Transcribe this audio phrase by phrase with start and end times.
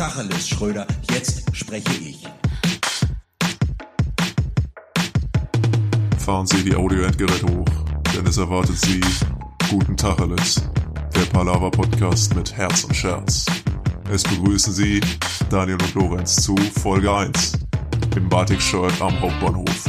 [0.00, 2.26] Tacheles, Schröder, jetzt spreche ich.
[6.16, 7.66] Fahren Sie die Audioendgeräte hoch,
[8.16, 9.02] denn es erwartet Sie
[9.68, 10.62] Guten Tacheles,
[11.14, 13.44] der Palava-Podcast mit Herz und Scherz.
[14.10, 15.02] Es begrüßen Sie
[15.50, 17.58] Daniel und Lorenz zu Folge 1
[18.16, 19.84] im Batik-Shirt am Hauptbahnhof.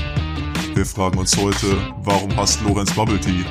[0.76, 3.46] Wir fragen uns heute, warum hasst Lorenz Bubble Tea?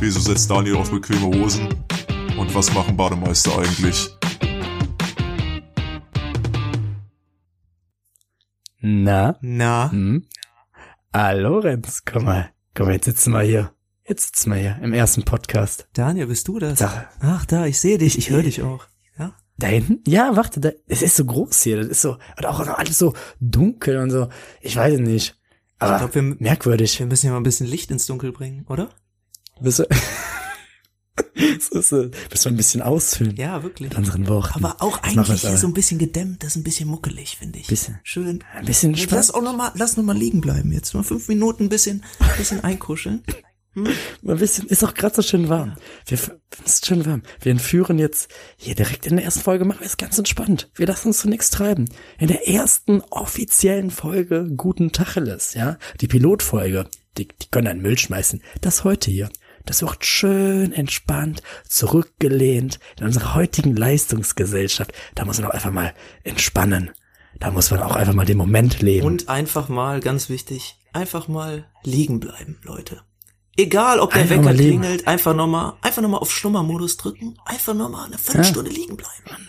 [0.00, 1.66] Wieso setzt Daniel auf bequeme Hosen?
[2.36, 4.14] Und was machen Bademeister eigentlich?
[8.86, 9.38] Na?
[9.40, 9.90] Na?
[9.90, 10.26] Hm?
[11.10, 12.50] Ah, Lorenz, komm mal.
[12.74, 13.72] Komm, jetzt sitzen wir hier.
[14.06, 15.88] Jetzt sitzen wir hier im ersten Podcast.
[15.94, 16.80] Daniel, bist du das?
[16.80, 17.08] Sag.
[17.20, 18.84] Ach, da, ich sehe dich, ich höre dich auch.
[19.18, 19.32] Ja?
[19.56, 20.00] Da hinten?
[20.06, 21.78] Ja, warte, da, es ist so groß hier.
[21.78, 24.28] Das ist so, und auch alles so dunkel und so.
[24.60, 25.40] Ich weiß es nicht.
[25.78, 26.98] Aber Ich glaub, wir- merkwürdig.
[26.98, 28.90] Wir müssen ja mal ein bisschen Licht ins Dunkel bringen, oder?
[29.62, 29.84] Bist du,
[31.60, 33.90] so, so, bist du ein bisschen ausfüllen Ja, wirklich.
[33.90, 34.64] mit unseren Worten.
[34.64, 35.58] Aber auch Das eigentlich wir aber.
[35.58, 37.66] so ein bisschen gedämmt, das ist ein bisschen muckelig, finde ich.
[37.68, 37.98] Bisschen.
[38.02, 38.42] Schön.
[38.52, 39.30] Ein bisschen Lass Spaß.
[39.32, 40.92] auch noch mal, lass noch mal liegen bleiben jetzt.
[40.94, 42.04] Mal fünf Minuten ein bisschen,
[42.36, 43.22] bisschen einkuscheln.
[43.76, 45.74] Ein bisschen, ist auch gerade so schön warm.
[46.06, 46.16] Wir,
[46.64, 47.22] es ist schön warm.
[47.40, 50.70] Wir entführen jetzt hier direkt in der ersten Folge, machen wir es ganz entspannt.
[50.76, 51.86] Wir lassen uns zu nichts treiben.
[52.20, 56.86] In der ersten offiziellen Folge Guten Tacheles, ja, die Pilotfolge,
[57.18, 58.42] die, die können einen Müll schmeißen.
[58.60, 59.28] Das heute hier.
[59.66, 64.92] Das wird schön entspannt, zurückgelehnt in unserer heutigen Leistungsgesellschaft.
[65.14, 66.90] Da muss man auch einfach mal entspannen.
[67.40, 69.06] Da muss man auch einfach mal den Moment leben.
[69.06, 73.02] Und einfach mal, ganz wichtig, einfach mal liegen bleiben, Leute.
[73.56, 77.38] Egal, ob der Einfach Wecker klingelt, einfach noch mal, einfach noch mal auf Schlummermodus drücken,
[77.44, 79.48] einfach noch mal eine Viertelstunde liegen bleiben.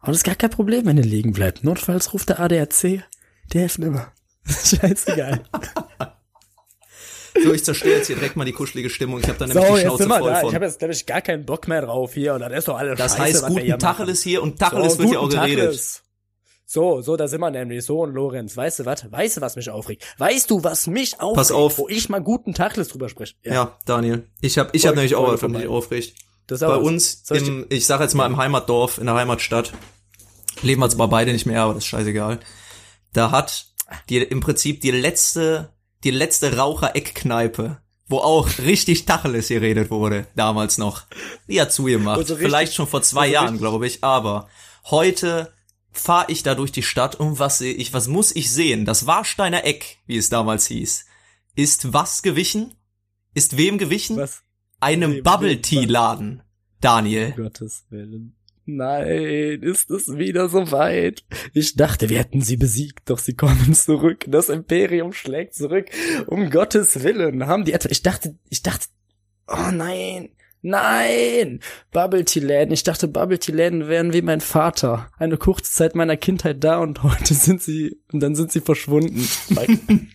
[0.00, 1.64] Aber das ist gar kein Problem, wenn ihr liegen bleibt.
[1.64, 3.04] Notfalls ruft der ADAC.
[3.52, 4.12] Der hilft immer.
[4.46, 5.44] Scheißegal.
[7.42, 9.20] So, ich zerstöre jetzt hier direkt mal die kuschelige Stimmung.
[9.20, 10.40] Ich habe da So, nämlich die jetzt Schnauze voll da.
[10.40, 10.48] von.
[10.48, 12.34] Ich habe jetzt, glaube ich, gar keinen Bock mehr drauf hier.
[12.34, 13.78] Und das ist doch alles Das Scheiße, heißt, guten.
[13.78, 15.58] Tacheles hier und Tacheles So, wird hier auch geredet.
[15.64, 16.02] Tacheles.
[16.68, 17.84] So, so, da sind wir nämlich.
[17.84, 19.10] So, und Lorenz, weißt du was?
[19.10, 20.04] Weißt du, was mich aufregt?
[20.18, 21.36] Weißt du, was mich aufregt?
[21.36, 21.78] Pass auf.
[21.78, 23.34] Wo ich mal guten Tacheles drüber spreche.
[23.44, 24.26] Ja, Daniel.
[24.40, 26.14] Ich habe ich hab nämlich auch was, was mich aufregt.
[26.48, 29.72] Das Bei uns, Soll ich im, ich sag jetzt mal im Heimatdorf, in der Heimatstadt,
[30.62, 32.38] leben wir zwar beide nicht mehr, aber das ist scheißegal.
[33.12, 33.66] Da hat
[34.08, 35.72] die im Prinzip die letzte,
[36.06, 41.02] die letzte Raucher-Eckkneipe, wo auch richtig Tacheles geredet wurde, damals noch.
[41.48, 42.18] Die hat zugemacht.
[42.18, 44.48] Also richtig- Vielleicht schon vor zwei also Jahren, glaube ich, aber
[44.84, 45.52] heute
[45.90, 48.84] fahre ich da durch die Stadt und was sehe ich, was muss ich sehen?
[48.84, 51.06] Das Warsteiner Eck, wie es damals hieß,
[51.56, 52.74] ist was gewichen?
[53.34, 54.16] Ist wem gewichen?
[54.16, 54.42] Was?
[54.78, 56.42] Einem Bubble Tea Laden,
[56.80, 57.34] Daniel.
[57.36, 58.36] Um Gottes Willen.
[58.68, 61.24] Nein, ist es wieder so weit?
[61.54, 64.24] Ich dachte, wir hätten sie besiegt, doch sie kommen zurück.
[64.26, 65.86] Das Imperium schlägt zurück.
[66.26, 67.46] Um Gottes Willen.
[67.46, 68.86] Haben die etwa, ich dachte, ich dachte,
[69.46, 70.30] oh nein,
[70.62, 71.60] nein,
[71.92, 72.72] Bubble Tea Läden.
[72.72, 75.10] Ich dachte, Bubble Tea Läden wären wie mein Vater.
[75.16, 79.28] Eine kurze Zeit meiner Kindheit da und heute sind sie, und dann sind sie verschwunden.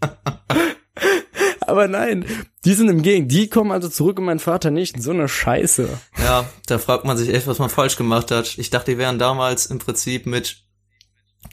[1.68, 2.24] Aber nein,
[2.64, 5.02] die sind im Gegen, die kommen also zurück und mein Vater nicht.
[5.02, 5.88] So eine Scheiße.
[6.18, 8.56] Ja, da fragt man sich echt, was man falsch gemacht hat.
[8.56, 10.64] Ich dachte, die wären damals im Prinzip mit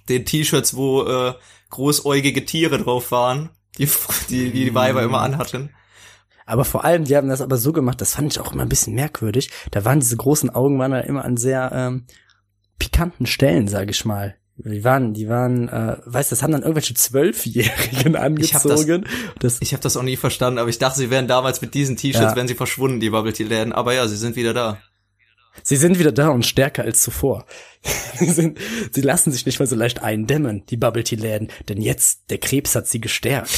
[0.07, 1.33] den T-Shirts, wo äh,
[1.69, 3.89] großäugige Tiere drauf waren, die
[4.29, 5.71] die, die, die Weiber immer anhatten.
[6.45, 8.69] Aber vor allem, die haben das aber so gemacht, das fand ich auch immer ein
[8.69, 9.49] bisschen merkwürdig.
[9.71, 12.05] Da waren diese großen Augen waren da immer an sehr ähm,
[12.79, 14.37] pikanten Stellen, sage ich mal.
[14.57, 18.71] Die waren, die waren, äh, weißt du, das haben dann irgendwelche Zwölfjährigen Ich hab das-
[18.81, 19.05] angezogen.
[19.59, 22.31] Ich habe das auch nie verstanden, aber ich dachte, sie wären damals mit diesen T-Shirts,
[22.31, 22.35] Ja.
[22.35, 23.73] wären sie verschwunden, die Bubble Tea Läden.
[23.73, 24.79] Aber ja, sie sind wieder da.
[25.63, 27.45] sie sind wieder da und stärker als zuvor.
[28.17, 28.57] sie, sind,
[28.91, 32.37] sie lassen sich nicht mehr so leicht eindämmen, die Bubble Tea Läden, denn jetzt der
[32.37, 33.49] Krebs hat sie gestärkt.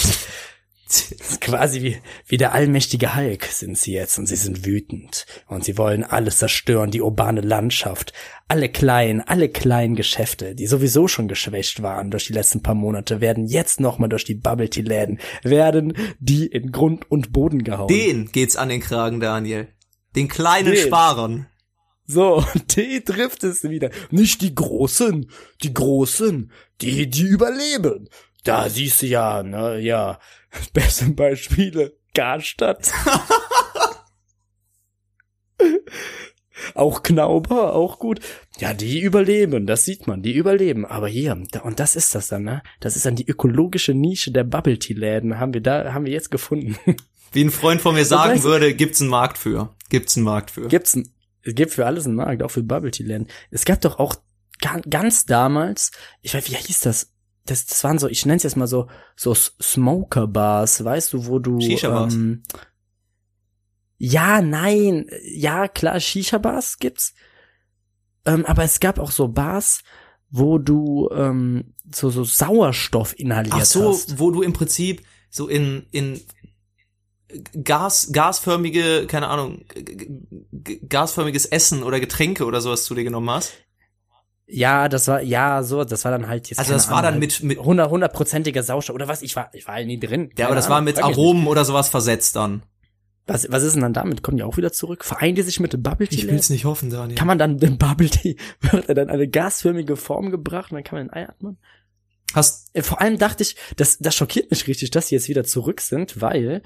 [1.41, 5.77] Quasi wie, wie der allmächtige Hulk sind sie jetzt und sie sind wütend und sie
[5.77, 8.13] wollen alles zerstören, die urbane Landschaft,
[8.47, 13.21] alle kleinen, alle kleinen Geschäfte, die sowieso schon geschwächt waren durch die letzten paar Monate,
[13.21, 17.87] werden jetzt nochmal durch die Bubble Tea Läden, werden die in Grund und Boden gehauen.
[17.87, 19.67] Den geht's an den Kragen, Daniel.
[20.15, 20.87] Den kleinen Den.
[20.87, 21.47] Sparern.
[22.05, 22.43] So,
[22.75, 23.89] die trifft es wieder.
[24.09, 25.29] Nicht die Großen,
[25.62, 26.51] die Großen,
[26.81, 28.09] die, die überleben.
[28.44, 30.19] Da siehst du ja, ne, ja,
[30.73, 32.91] beste Beispiele, Garstadt.
[36.75, 38.19] auch Knauber, auch gut.
[38.59, 40.85] Ja, die überleben, das sieht man, die überleben.
[40.85, 42.63] Aber hier, da, und das ist das dann, ne?
[42.79, 46.13] Das ist dann die ökologische Nische der Bubble Tea Läden, haben wir da, haben wir
[46.13, 46.75] jetzt gefunden.
[47.31, 49.75] Wie ein Freund von mir sagen würde, gibt's einen Markt für.
[49.89, 50.67] Gibt's einen Markt für.
[50.67, 51.09] Gibt's ein,
[51.43, 53.27] es gibt für alles einen Markt, auch für Bubble Tea Läden.
[53.51, 54.15] Es gab doch auch
[54.61, 55.91] ga- ganz damals,
[56.21, 57.11] ich weiß, wie hieß das?
[57.49, 61.39] Das, das waren so, ich nenne es jetzt mal so, so Smoker-Bars, weißt du, wo
[61.39, 61.59] du.
[61.59, 62.13] Shisha-Bars.
[62.13, 62.44] Ähm,
[63.97, 67.15] ja, nein, ja, klar, Shisha-Bars gibt's.
[68.25, 69.81] ähm, aber es gab auch so Bars,
[70.29, 74.19] wo du ähm, so, so Sauerstoff inhaliert Ach so, hast.
[74.19, 76.21] wo du im Prinzip so in, in
[77.63, 79.65] Gas, gasförmige, keine Ahnung,
[80.88, 83.53] gasförmiges Essen oder Getränke oder sowas zu dir genommen hast.
[84.49, 86.57] Ja, das war, ja, so, das war dann halt jetzt.
[86.59, 89.21] Also das war dann Ahnung, mit- mit- 100, hundertprozentiger Sauerstoff oder was?
[89.21, 90.31] Ich war, ich war halt nie drin.
[90.38, 92.63] Ja, aber das war Ahnung, mit frag mich Aromen oder sowas versetzt dann.
[93.25, 94.23] Was, was ist denn dann damit?
[94.23, 95.03] Kommen die auch wieder zurück?
[95.03, 96.15] Vereinen die sich mit dem Bubble Tea?
[96.49, 97.17] nicht hoffen, Daniel.
[97.17, 100.83] Kann man dann den Bubble Tea, wird er dann eine gasförmige Form gebracht und dann
[100.85, 101.57] kann man ein Ei atmen?
[102.33, 105.43] Hast, Äh, Vor allem dachte ich, das, das schockiert mich richtig, dass sie jetzt wieder
[105.43, 106.61] zurück sind, weil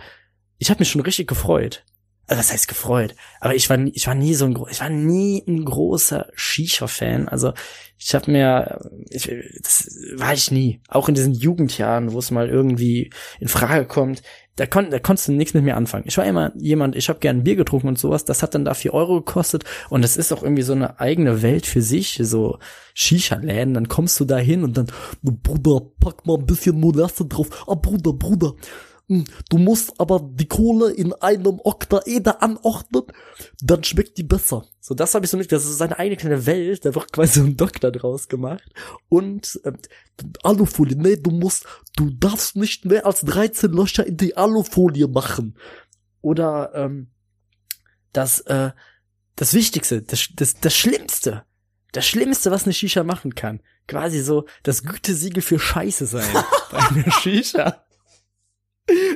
[0.60, 1.84] ich habe mich schon richtig gefreut.
[2.28, 3.16] Also was heißt gefreut?
[3.40, 7.28] Aber ich war nie, ich war nie so ein ich war nie ein großer Shisha-Fan.
[7.28, 7.54] Also
[7.98, 8.80] ich habe mir,
[9.10, 9.30] ich,
[9.62, 10.82] das war ich nie.
[10.88, 14.24] Auch in diesen Jugendjahren, wo es mal irgendwie in Frage kommt,
[14.56, 16.06] da, kon, da konntest du nichts mit mir anfangen.
[16.08, 18.26] Ich war immer jemand, ich habe gern Bier getrunken und sowas.
[18.26, 21.42] Das hat dann da vier Euro gekostet und das ist auch irgendwie so eine eigene
[21.42, 22.20] Welt für sich.
[22.22, 22.60] So
[22.94, 24.88] Shisha-Läden, dann kommst du da hin und dann,
[25.22, 27.66] Bruder, pack mal ein bisschen Molasse drauf.
[27.68, 28.54] Ah, Bruder, Bruder.
[29.12, 33.04] Hm, Du musst aber die Kohle in einem Oktaeder anordnen,
[33.62, 34.66] dann schmeckt die besser.
[34.80, 37.42] So, das habe ich so mit, das ist seine eigene kleine Welt, da wird quasi
[37.42, 38.64] so ein Doktor draus gemacht.
[39.10, 39.78] Und ähm,
[40.44, 41.66] Alufolie, nee, du musst,
[41.98, 45.58] du darfst nicht mehr als 13 Löcher in die Alufolie machen.
[46.22, 47.12] Oder ähm,
[48.14, 48.72] das, äh,
[49.36, 51.44] das Wichtigste, das, das, das Schlimmste,
[51.92, 53.62] das Schlimmste, was eine Shisha machen kann.
[53.88, 56.34] Quasi so das Gütesiegel für Scheiße sein.
[56.72, 57.84] bei einer Shisha.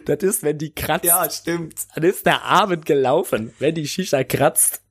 [0.05, 1.05] Das ist, wenn die kratzt.
[1.05, 1.75] ja, stimmt.
[1.93, 3.53] Dann ist der Abend gelaufen.
[3.59, 4.81] Wenn die Shisha kratzt,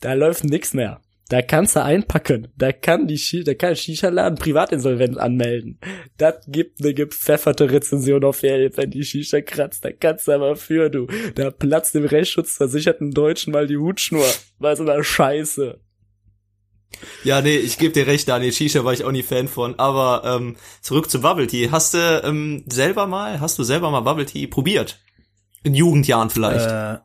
[0.00, 1.00] da läuft nix mehr.
[1.30, 2.48] Da kannst du einpacken.
[2.56, 5.78] Da kann die Shisha, da kann Shisha-Laden Privatinsolvenz anmelden.
[6.18, 9.84] Das gibt eine gepfefferte Rezension auf Yelp, wenn die Shisha kratzt.
[9.84, 11.06] Da kannst du aber für, du.
[11.34, 14.26] Da platzt dem Rechtsschutzversicherten Deutschen mal die Hutschnur.
[14.58, 15.80] Bei so einer Scheiße.
[17.22, 18.52] Ja, nee, ich gebe dir recht, Daniel.
[18.52, 19.78] Shisha war ich auch nie Fan von.
[19.78, 21.70] Aber ähm, zurück zu Bubble Tea.
[21.70, 25.00] Hast du ähm, selber mal, hast du selber mal Bubble Tea probiert?
[25.62, 26.70] In Jugendjahren vielleicht.
[26.70, 26.98] Äh,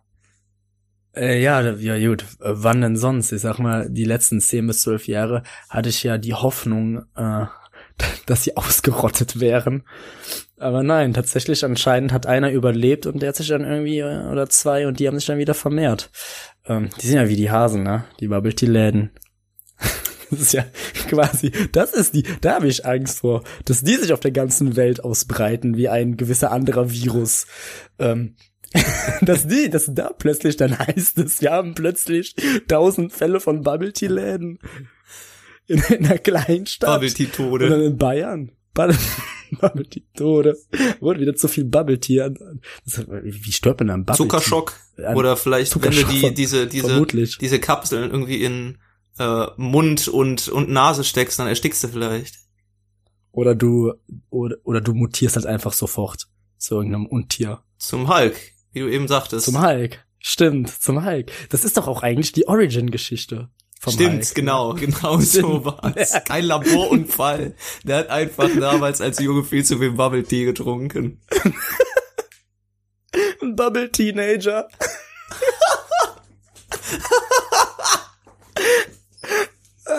[1.16, 2.24] äh, ja, ja gut.
[2.42, 3.32] Äh, Wann denn sonst?
[3.32, 7.46] Ich sag mal, die letzten zehn bis zwölf Jahre hatte ich ja die Hoffnung, äh,
[8.26, 9.84] dass sie ausgerottet wären.
[10.58, 14.50] Aber nein, tatsächlich anscheinend hat einer überlebt und der hat sich dann irgendwie, äh, oder
[14.50, 16.12] zwei, und die haben sich dann wieder vermehrt.
[16.66, 18.06] Ähm, die sind ja wie die Hasen, ne?
[18.20, 19.12] Die Bubble Tea Läden.
[20.32, 20.64] Das ist ja
[21.08, 24.76] quasi, das ist die, da habe ich Angst vor, dass die sich auf der ganzen
[24.76, 27.48] Welt ausbreiten wie ein gewisser anderer Virus.
[27.98, 28.36] Ähm,
[29.22, 32.36] dass die, dass da plötzlich dann heißt es, wir haben plötzlich
[32.68, 34.60] tausend Fälle von Bubble Tea Läden
[35.66, 36.92] in, in einer kleinen Stadt.
[37.02, 37.86] Bubble Tea Oder Tode.
[37.86, 38.52] in Bayern.
[38.76, 38.96] Bubble,
[39.90, 40.58] Tea Tode.
[41.00, 42.30] Wurde wieder zu viel Bubble Tea.
[42.86, 44.74] wie stirbt man am Bubble Zuckerschock.
[45.04, 47.40] An- Oder vielleicht, wenn du die, diese, diese, Vermutlich.
[47.40, 48.78] diese Kapseln irgendwie in
[49.20, 52.36] äh, Mund und, und Nase steckst, dann erstickst du vielleicht.
[53.32, 53.94] Oder du,
[54.30, 56.28] oder, oder du mutierst halt einfach sofort
[56.58, 57.62] zu irgendeinem Untier.
[57.78, 58.36] Zum Hulk,
[58.72, 59.46] wie du eben sagtest.
[59.46, 60.04] Zum Hulk.
[60.20, 61.32] Stimmt, zum Hulk.
[61.50, 63.50] Das ist doch auch eigentlich die Origin-Geschichte.
[63.88, 64.36] Stimmt, Hulk.
[64.36, 66.14] genau, genau so war's.
[66.26, 67.56] Kein Laborunfall.
[67.84, 71.22] Der hat einfach damals als Junge viel zu viel Bubble Tea getrunken.
[73.42, 74.68] Ein Bubble Teenager.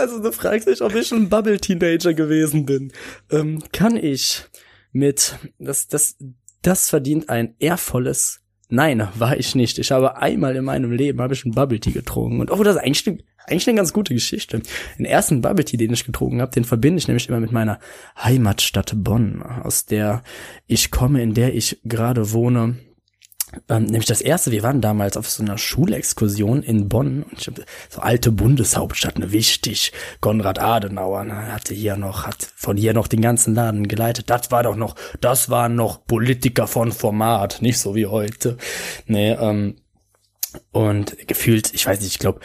[0.00, 2.93] also du fragst dich, ob ich ein Bubble Teenager gewesen bin.
[3.31, 4.44] Ähm, kann ich
[4.93, 6.17] mit das das
[6.63, 8.41] das verdient ein ehrvolles
[8.72, 9.81] Nein, war ich nicht.
[9.81, 12.77] Ich habe einmal in meinem Leben habe ich einen Bubble Tea getrunken und oh, das
[12.77, 14.63] ist eigentlich eigentlich eine ganz gute Geschichte.
[14.96, 17.81] Den ersten Bubble Tea, den ich getrunken habe, den verbinde ich nämlich immer mit meiner
[18.17, 20.22] Heimatstadt Bonn, aus der
[20.69, 22.77] ich komme, in der ich gerade wohne.
[23.69, 27.47] Ähm, nämlich das erste, wir waren damals auf so einer Schulexkursion in Bonn und ich
[27.47, 27.55] hab,
[27.89, 29.93] so alte Bundeshauptstadt, ne, wichtig.
[30.21, 34.31] Konrad Adenauer ne, hatte hier noch, hat von hier noch den ganzen Laden geleitet.
[34.31, 38.57] Das war doch noch, das waren noch Politiker von Format, nicht so wie heute.
[39.07, 39.77] Nee, ähm,
[40.73, 42.41] und gefühlt, ich weiß nicht, ich glaube,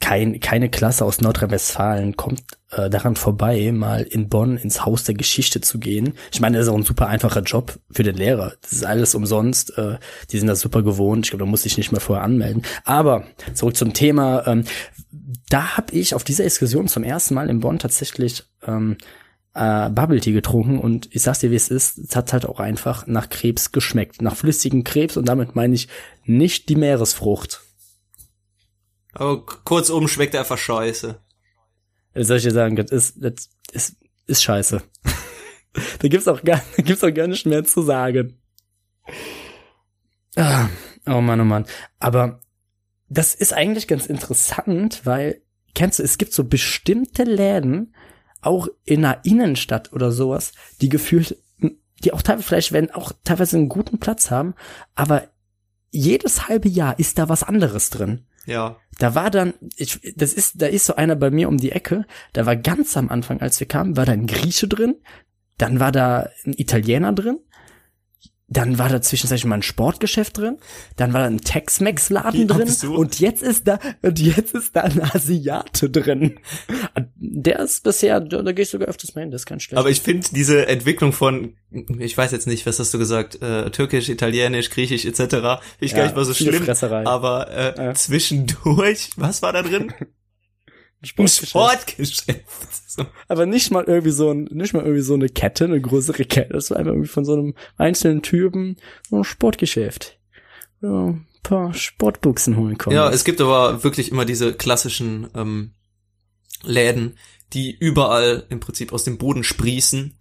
[0.00, 5.14] kein, keine Klasse aus Nordrhein-Westfalen kommt äh, daran vorbei, mal in Bonn ins Haus der
[5.14, 6.14] Geschichte zu gehen.
[6.32, 8.54] Ich meine, das ist auch ein super einfacher Job für den Lehrer.
[8.60, 9.76] Das ist alles umsonst.
[9.78, 9.98] Äh,
[10.30, 11.26] die sind das super gewohnt.
[11.26, 12.62] Ich glaube, da muss ich nicht mehr vorher anmelden.
[12.84, 14.46] Aber zurück zum Thema.
[14.46, 14.64] Ähm,
[15.48, 18.98] da habe ich auf dieser Exkursion zum ersten Mal in Bonn tatsächlich ähm,
[19.54, 22.60] äh, Bubble Tea getrunken und ich sag's dir, wie es ist, es hat halt auch
[22.60, 24.22] einfach nach Krebs geschmeckt.
[24.22, 25.88] Nach flüssigem Krebs und damit meine ich
[26.24, 27.62] nicht die Meeresfrucht.
[29.12, 31.20] Aber kurzum schmeckt er einfach scheiße.
[32.14, 33.96] Was soll ich dir sagen, das ist, das ist,
[34.26, 34.82] ist scheiße.
[36.00, 38.38] da gibt's auch gar, da gibt's auch gar nicht mehr zu sagen.
[40.36, 40.68] Ah,
[41.06, 41.66] oh Mann, oh Mann.
[41.98, 42.40] Aber
[43.08, 45.42] das ist eigentlich ganz interessant, weil
[45.74, 47.94] kennst du, es gibt so bestimmte Läden,
[48.40, 51.36] auch in einer Innenstadt oder sowas, die gefühlt,
[52.04, 54.54] die auch teilweise vielleicht werden auch teilweise einen guten Platz haben,
[54.94, 55.28] aber
[55.90, 58.26] jedes halbe Jahr ist da was anderes drin.
[58.48, 58.78] Ja.
[58.98, 62.06] Da war dann, ich, das ist, da ist so einer bei mir um die Ecke,
[62.32, 64.96] da war ganz am Anfang, als wir kamen, war da ein Grieche drin,
[65.58, 67.40] dann war da ein Italiener drin,
[68.50, 70.56] dann war da zwischenzeitlich mal ein Sportgeschäft drin,
[70.96, 72.96] dann war da ein Tex-Mex-Laden Wie drin absurd.
[72.98, 76.38] und jetzt ist da, und jetzt ist da ein Asiate drin.
[77.16, 79.78] Der ist bisher, da, da gehe ich sogar öfters mal hin, das ist kein schlecht.
[79.78, 81.54] Aber ich finde diese Entwicklung von,
[81.98, 85.60] ich weiß jetzt nicht, was hast du gesagt, äh, Türkisch, Italienisch, Griechisch etc.
[85.78, 86.62] Ich Ja, gar nicht mal so schlimm.
[86.64, 87.06] Fresserei.
[87.06, 87.94] Aber äh, Ja.
[87.94, 89.92] zwischendurch, was war da drin?
[91.02, 91.50] Sportgeschäft.
[91.50, 92.88] Sportgeschäft.
[92.88, 93.06] So.
[93.28, 96.54] Aber nicht mal irgendwie so ein, nicht mal irgendwie so eine Kette, eine größere Kette.
[96.54, 98.76] Das war einfach irgendwie von so einem einzelnen Typen
[99.08, 100.18] so ein Sportgeschäft.
[100.82, 102.96] Ja, ein paar Sportbuchsen holen kommen.
[102.96, 105.74] Ja, es gibt aber wirklich immer diese klassischen ähm,
[106.62, 107.16] Läden,
[107.52, 110.18] die überall im Prinzip aus dem Boden sprießen.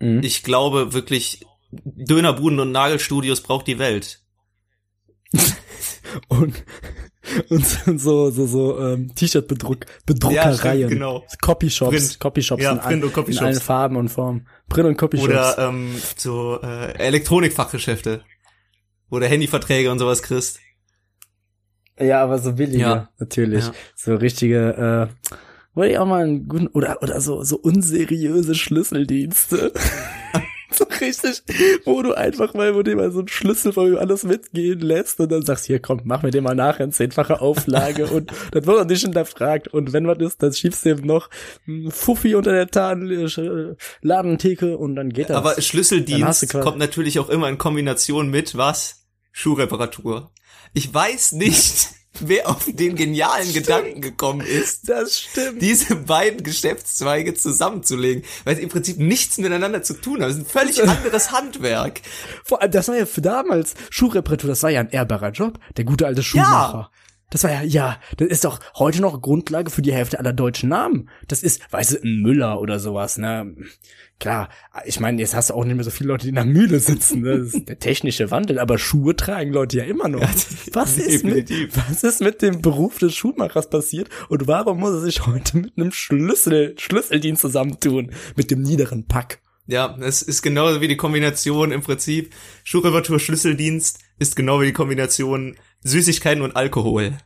[0.00, 0.20] Mhm.
[0.22, 4.22] Ich glaube wirklich, Dönerbuden und Nagelstudios braucht die Welt.
[6.28, 6.64] und,
[7.48, 7.64] und
[8.00, 10.80] so, so, so, ähm, T-Shirt-Bedruck, Bedruckereien.
[10.80, 11.24] Ja, genau.
[11.40, 12.20] Copyshops, Print.
[12.20, 13.44] Copyshops Ja, in, Print und in Copyshops.
[13.44, 14.46] allen Farben und Formen.
[14.68, 15.28] Print und Copyshops.
[15.28, 18.22] Oder ähm, so äh, Elektronikfachgeschäfte.
[19.10, 20.58] Wo du Handyverträge und sowas kriegst.
[22.00, 23.08] Ja, aber so billige, Ja.
[23.18, 23.64] natürlich.
[23.66, 23.72] Ja.
[23.94, 25.30] So richtige, äh,
[25.74, 29.72] wollte ich auch mal einen guten, oder, oder so, so unseriöse Schlüsseldienste.
[30.78, 31.42] so richtig,
[31.84, 35.20] wo du einfach mal, wo dir mal so einen Schlüssel von ihm alles mitgehen lässt
[35.20, 38.66] und dann sagst, hier komm, mach mir den mal nachher in zehnfache Auflage und dann
[38.66, 41.30] wird er nicht hinterfragt und wenn was ist, dann schiebst du ihm noch
[41.88, 45.36] Fuffi unter der Tarn, äh, Ladentheke und dann geht das.
[45.36, 49.06] Aber du Schlüsseldienst kommt natürlich auch immer in Kombination mit was?
[49.32, 50.30] Schuhreparatur.
[50.74, 51.88] Ich weiß nicht,
[52.20, 55.60] wer auf den genialen Gedanken gekommen ist, das stimmt.
[55.62, 60.30] diese beiden Geschäftszweige zusammenzulegen, weil sie im Prinzip nichts miteinander zu tun haben.
[60.30, 62.00] Es ist ein völlig anderes Handwerk.
[62.44, 65.58] Vor allem, das war ja für damals Schuhreparatur, das war ja ein ehrbarer Job.
[65.76, 66.90] Der gute alte Schuhmacher.
[67.34, 70.68] Das war ja, ja, das ist doch heute noch Grundlage für die Hälfte aller deutschen
[70.68, 71.10] Namen.
[71.26, 73.56] Das ist, weißt du, ein Müller oder sowas, ne?
[74.20, 74.50] Klar,
[74.84, 76.78] ich meine, jetzt hast du auch nicht mehr so viele Leute, die in der Mühle
[76.78, 77.40] sitzen, ne?
[77.40, 80.20] Das ist der technische Wandel, aber Schuhe tragen Leute ja immer noch.
[80.72, 85.00] was ist mit, was ist mit dem Beruf des Schuhmachers passiert und warum muss er
[85.00, 88.12] sich heute mit einem Schlüssel, Schlüsseldienst zusammentun?
[88.36, 89.40] Mit dem niederen Pack.
[89.66, 94.72] Ja, es ist genauso wie die Kombination im Prinzip Schuhreparatur, Schlüsseldienst ist genau wie die
[94.72, 97.16] Kombination Süßigkeiten und Alkohol.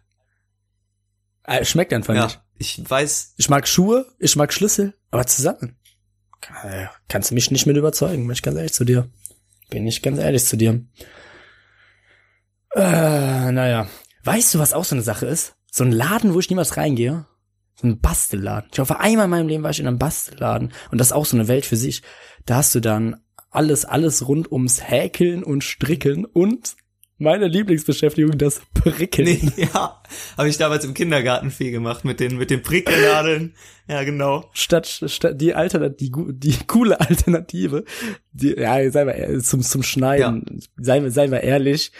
[1.44, 2.40] Äh, Schmeckt einfach Ja, nicht.
[2.58, 5.78] ich weiß, Ich mag Schuhe, ich mag Schlüssel, aber zusammen.
[6.62, 9.10] Äh, Kannst du mich nicht mit überzeugen, bin ich ganz ehrlich zu dir.
[9.70, 10.84] Bin ich ganz ehrlich zu dir.
[12.74, 13.88] Äh, naja.
[14.24, 15.54] Weißt du, was auch so eine Sache ist?
[15.70, 17.26] So ein Laden, wo ich niemals reingehe.
[17.76, 18.70] So ein Bastelladen.
[18.72, 20.72] Ich hoffe, einmal in meinem Leben war ich in einem Bastelladen.
[20.90, 22.02] Und das ist auch so eine Welt für sich.
[22.44, 26.76] Da hast du dann alles, alles rund ums Häkeln und Stricken und
[27.18, 29.26] meine Lieblingsbeschäftigung, das Prickeln.
[29.56, 30.02] nee, ja,
[30.36, 33.54] habe ich damals im Kindergarten viel gemacht mit den mit den Prickelnadeln.
[33.88, 34.48] Ja, genau.
[34.52, 37.84] statt, statt die Alternative, die, die coole Alternative,
[38.32, 41.90] die, ja, sei mal ehr- zum, zum Schneiden, sei, sei mal ehrlich,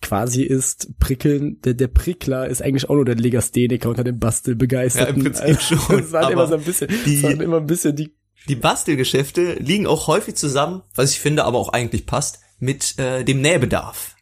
[0.00, 5.22] quasi ist Prickeln, der, der Prickler ist eigentlich auch nur der Legastheniker unter den Bastelbegeisterten.
[5.22, 7.56] Ja, im Prinzip schon, Das war aber immer so ein bisschen, die- das waren immer
[7.58, 8.14] ein bisschen die,
[8.48, 13.24] Die Bastelgeschäfte liegen auch häufig zusammen, was ich finde aber auch eigentlich passt, mit äh,
[13.24, 14.13] dem Nähbedarf.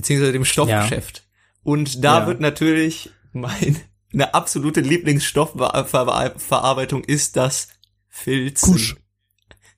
[0.00, 1.22] Beziehungsweise dem Stoffgeschäft.
[1.62, 2.26] Und da Ja.
[2.26, 3.78] wird natürlich mein
[4.12, 7.68] eine absolute Lieblingsstoffverarbeitung ist das
[8.08, 8.72] Filzen.
[8.72, 8.96] Kusch.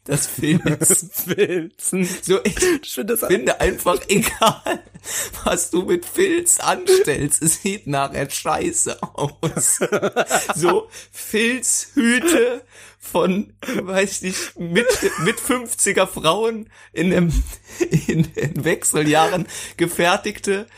[0.05, 1.11] Das Filzen.
[1.13, 2.09] Filzen.
[2.23, 2.93] so, ich Ich
[3.29, 4.83] finde einfach egal,
[5.45, 7.41] was du mit Filz anstellst.
[7.43, 9.79] Es sieht nachher scheiße aus.
[10.57, 12.63] So Filzhüte
[13.03, 14.87] von, weiß ich nicht, mit,
[15.25, 17.33] mit 50er Frauen in, einem,
[18.07, 20.69] in, in Wechseljahren gefertigte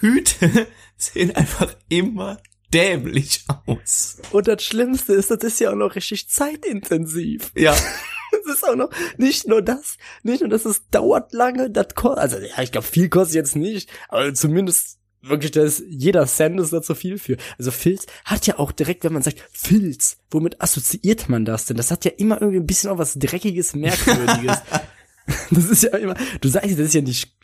[0.00, 2.38] Hüte sehen einfach immer
[2.72, 4.18] dämlich aus.
[4.30, 7.52] Und das Schlimmste ist, das ist ja auch noch richtig zeitintensiv.
[7.56, 7.74] Ja,
[8.32, 12.18] Es ist auch noch nicht nur das, nicht nur, dass es dauert lange, das kostet,
[12.18, 16.58] also ja, ich glaube, viel kostet jetzt nicht, aber zumindest wirklich, da ist jeder Cent
[16.60, 17.36] ist da zu viel für.
[17.58, 21.76] Also Filz hat ja auch direkt, wenn man sagt Filz, womit assoziiert man das denn?
[21.76, 24.58] Das hat ja immer irgendwie ein bisschen auch was Dreckiges, Merkwürdiges.
[25.50, 27.36] das ist ja immer, du sagst, das ist ja nicht,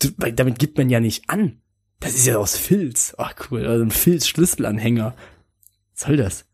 [0.00, 1.60] du, damit gibt man ja nicht an.
[2.00, 3.14] Das ist ja aus Filz.
[3.18, 5.16] Ach cool, also ein Filz-Schlüsselanhänger.
[5.94, 6.44] Was soll das?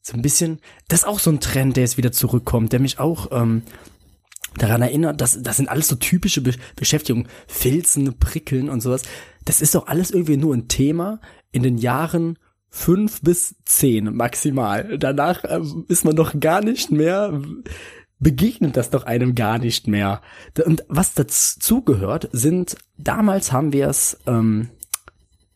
[0.00, 2.98] So ein bisschen, das ist auch so ein Trend, der jetzt wieder zurückkommt, der mich
[2.98, 3.62] auch ähm,
[4.58, 9.02] daran erinnert, dass das sind alles so typische Be Beschäftigungen, Filzen, Prickeln und sowas.
[9.44, 14.98] Das ist doch alles irgendwie nur ein Thema in den Jahren fünf bis zehn maximal.
[14.98, 17.40] Danach äh, ist man doch gar nicht mehr
[18.22, 20.22] begegnet das doch einem gar nicht mehr.
[20.64, 24.70] Und was dazu gehört, sind, damals haben wir es, ähm,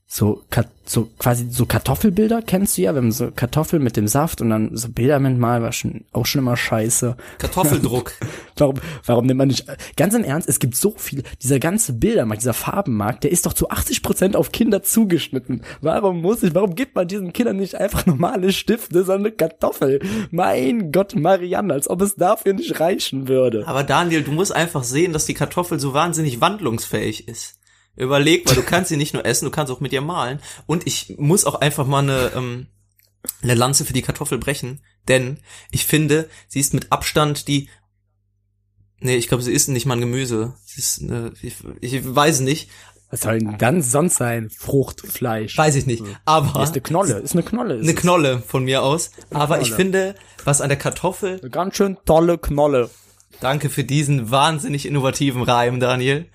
[0.08, 0.42] so,
[0.84, 4.50] so quasi so Kartoffelbilder kennst du ja, wenn man so Kartoffeln mit dem Saft und
[4.50, 7.16] dann so Bilder mit mal war schon auch schon immer scheiße.
[7.38, 8.12] Kartoffeldruck.
[8.56, 12.42] warum warum nimmt man nicht ganz im Ernst, es gibt so viel dieser ganze Bildermarkt,
[12.42, 15.62] dieser Farbenmarkt, der ist doch zu 80 Prozent auf Kinder zugeschnitten.
[15.80, 20.00] Warum muss ich, warum gibt man diesen Kindern nicht einfach normale Stifte, sondern Kartoffel?
[20.30, 23.66] Mein Gott, Marianne, als ob es dafür nicht reichen würde.
[23.66, 27.58] Aber Daniel, du musst einfach sehen, dass die Kartoffel so wahnsinnig wandlungsfähig ist.
[27.96, 30.40] Überleg, weil du kannst sie nicht nur essen, du kannst auch mit ihr malen.
[30.66, 32.66] Und ich muss auch einfach mal eine, ähm,
[33.42, 35.38] eine Lanze für die Kartoffel brechen, denn
[35.70, 37.68] ich finde, sie ist mit Abstand die
[38.98, 40.54] Nee, ich glaube, sie ist nicht mal ein Gemüse.
[40.64, 42.70] Sie ist eine, ich, ich weiß nicht.
[43.10, 44.50] Was soll denn dann sonst sein?
[44.50, 45.56] Fruchtfleisch.
[45.56, 46.02] Weiß ich nicht.
[46.24, 46.62] Aber.
[46.62, 47.18] Ist eine Knolle.
[47.18, 47.74] Ist eine Knolle.
[47.74, 49.10] Ist eine Knolle von mir aus.
[49.30, 51.38] Aber ich finde, was an der Kartoffel.
[51.40, 52.90] Eine ganz schön tolle Knolle.
[53.40, 56.26] Danke für diesen wahnsinnig innovativen Reim, Daniel.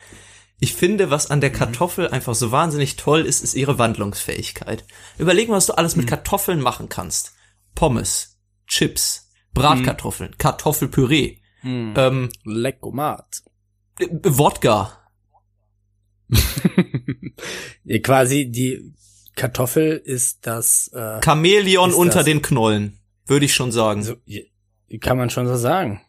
[0.64, 4.86] Ich finde, was an der Kartoffel einfach so wahnsinnig toll ist, ist ihre Wandlungsfähigkeit.
[5.18, 7.34] Überleg mal, was du alles mit Kartoffeln machen kannst.
[7.76, 8.38] Pommes,
[8.68, 11.94] Chips, Bratkartoffeln, Kartoffelpüree, Hm.
[11.98, 13.42] ähm, Leckomat.
[14.00, 14.98] äh, Wodka.
[18.04, 18.94] Quasi die
[19.36, 24.04] Kartoffel ist das, äh, Chamäleon unter das- den Knollen, würde ich schon sagen.
[24.04, 24.16] so,
[25.00, 26.02] kann man schon so sagen.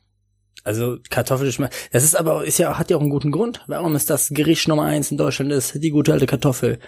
[0.64, 1.74] Also Kartoffel schmeckt.
[1.92, 3.62] Das ist aber ist ja hat ja auch einen guten Grund.
[3.66, 6.78] Warum ist das Gericht Nummer eins in Deutschland ist die gute alte Kartoffel?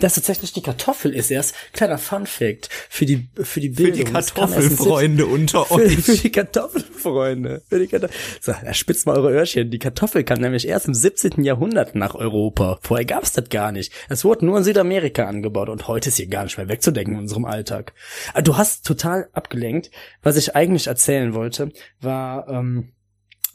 [0.00, 4.06] Dass tatsächlich die Kartoffel ist erst kleiner Fun Fact für die für die Für Bildung.
[4.06, 5.98] die erst in Kartoffelfreunde unter Für, euch.
[5.98, 7.62] für die Kartoffelfreunde.
[7.68, 8.16] Für die Kartoffel.
[8.40, 9.70] So, da spitzt mal eure Öhrchen.
[9.70, 11.44] Die Kartoffel kam nämlich erst im 17.
[11.44, 12.78] Jahrhundert nach Europa.
[12.80, 13.92] Vorher gab's das gar nicht.
[14.08, 17.20] Es wurde nur in Südamerika angebaut und heute ist hier gar nicht mehr wegzudenken in
[17.20, 17.92] unserem Alltag.
[18.32, 19.90] Aber du hast total abgelenkt.
[20.22, 22.92] Was ich eigentlich erzählen wollte, war ähm,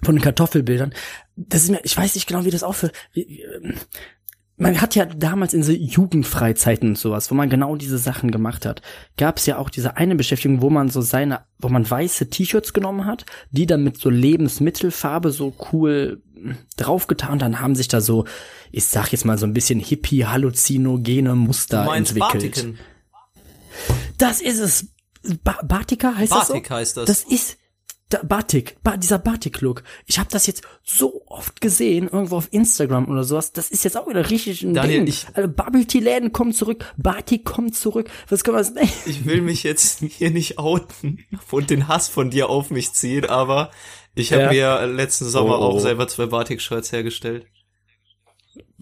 [0.04, 0.94] von den Kartoffelbildern.
[1.36, 2.94] Das ist mir, ich weiß nicht genau, wie das aufhört.
[3.16, 3.76] Ähm,
[4.58, 8.66] man hat ja damals in so Jugendfreizeiten und sowas, wo man genau diese Sachen gemacht
[8.66, 8.82] hat,
[9.16, 12.74] gab es ja auch diese eine Beschäftigung, wo man so seine, wo man weiße T-Shirts
[12.74, 18.02] genommen hat, die dann mit so Lebensmittelfarbe so cool hm, draufgetan, dann haben sich da
[18.02, 18.26] so,
[18.72, 22.56] ich sag jetzt mal so ein bisschen hippie, halluzinogene Muster Du meinst entwickelt.
[22.56, 22.80] Batiken.
[24.18, 24.88] Das ist es.
[25.44, 26.76] Ba Batika heißt Batik das so?
[26.76, 27.06] heißt das.
[27.06, 27.58] Das ist
[28.10, 29.84] da, Batik, ba dieser Batik-Look.
[30.06, 33.52] Ich habe das jetzt so oft gesehen, irgendwo auf Instagram oder sowas.
[33.52, 35.08] Das ist jetzt auch wieder richtig ein Daniel, Ding.
[35.08, 38.10] ich- also Bubble Tea Läden kommen zurück, Batik kommt zurück.
[38.30, 38.74] Was können wir das?
[39.06, 43.26] Ich will mich jetzt hier nicht outen und den Hass von dir auf mich ziehen,
[43.26, 43.72] aber
[44.16, 44.80] ich habe Ja.
[44.86, 45.66] mir letzten Sommer Oh, oh.
[45.76, 47.46] auch selber zwei Batik-Shirts hergestellt.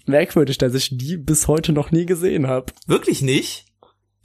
[0.06, 2.72] Merkwürdig, dass ich die bis heute noch nie gesehen habe.
[2.86, 3.66] Wirklich nicht?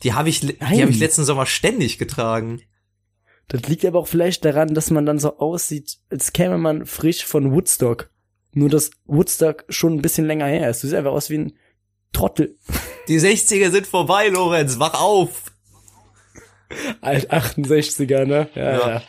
[0.03, 2.61] Die habe ich, die habe ich letzten Sommer ständig getragen.
[3.51, 7.25] Das liegt aber auch vielleicht daran, dass man dann so aussieht, als käme man frisch
[7.25, 8.09] von Woodstock.
[8.53, 10.83] Nur, dass Woodstock schon ein bisschen länger her ist.
[10.83, 11.53] Du siehst einfach aus wie ein
[12.13, 12.57] Trottel.
[13.09, 15.47] Die 60er sind vorbei, Lorenz, wach auf!
[17.01, 18.49] Alt 68er, ne?
[18.55, 18.89] Ja, Ja.
[18.89, 19.03] ja.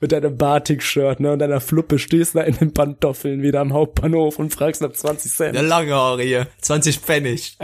[0.00, 1.32] Mit deinem Batik-Shirt, ne?
[1.32, 5.32] Und deiner Fluppe stehst da in den Pantoffeln wieder am Hauptbahnhof und fragst nach 20
[5.32, 5.54] Cent.
[5.54, 7.56] Der Langhaarige, 20 Pfennig.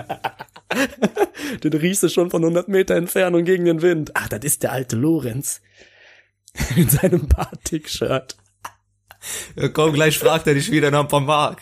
[1.63, 4.13] Den riechst du schon von 100 Meter Entfernung gegen den Wind.
[4.15, 5.61] Ach, das ist der alte Lorenz.
[6.77, 8.37] In seinem Batik-Shirt.
[9.57, 11.61] Ja, komm, gleich fragt er dich wieder nach ein paar Mark.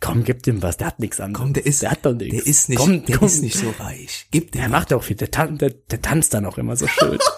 [0.00, 1.40] Komm, gib dem was, der hat nichts anderes.
[1.44, 2.36] Komm, der ist, der hat doch nichts.
[2.36, 3.26] der ist nicht, komm, der komm.
[3.28, 4.26] ist nicht so reich.
[4.32, 4.72] Gib Der dem.
[4.72, 7.18] macht auch viel, der, tan der, der tanzt dann auch immer so schön.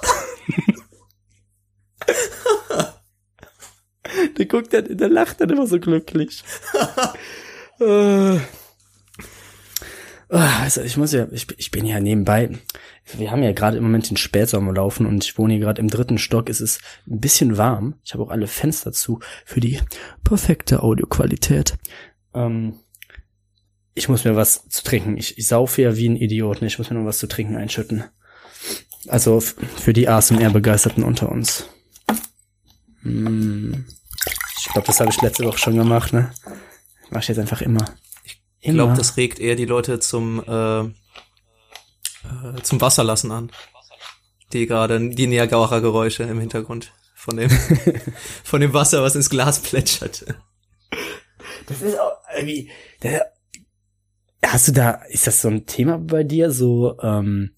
[4.39, 6.43] der guckt dann, der lacht dann immer so glücklich.
[7.81, 8.37] äh.
[10.31, 12.51] Ah, Also ich muss ja, ich, ich bin ja nebenbei,
[13.17, 15.89] wir haben ja gerade im Moment den Spätsommer laufen und ich wohne hier gerade im
[15.89, 16.49] dritten Stock.
[16.49, 17.95] Es ist ein bisschen warm.
[18.05, 19.81] Ich habe auch alle Fenster zu für die
[20.25, 21.77] perfekte Audioqualität.
[22.35, 22.81] Ähm,
[23.95, 25.17] ich muss mir was zu trinken.
[25.17, 26.61] Ich, ich saufe ja wie ein Idiot.
[26.61, 26.67] ne?
[26.67, 28.05] Ich muss mir noch was zu trinken einschütten.
[29.09, 31.69] Also für die ASMR-Begeisterten unter uns.
[33.03, 33.85] Hm.
[34.59, 36.33] Ich glaube, das habe ich letzte Woche schon gemacht, ne?
[37.11, 37.85] Mach ich jetzt einfach immer.
[38.25, 38.85] Ich Immer.
[38.85, 40.85] glaube, das regt eher die Leute zum, äh,
[42.25, 43.51] äh, zum Wasserlassen an.
[44.53, 47.51] Die gerade, die Niagara-Geräusche im Hintergrund von dem,
[48.45, 50.27] von dem Wasser, was ins Glas plätschert.
[51.67, 52.71] Das ist auch irgendwie.
[53.03, 53.33] Der,
[54.45, 57.55] hast du da, ist das so ein Thema bei dir, so, ähm,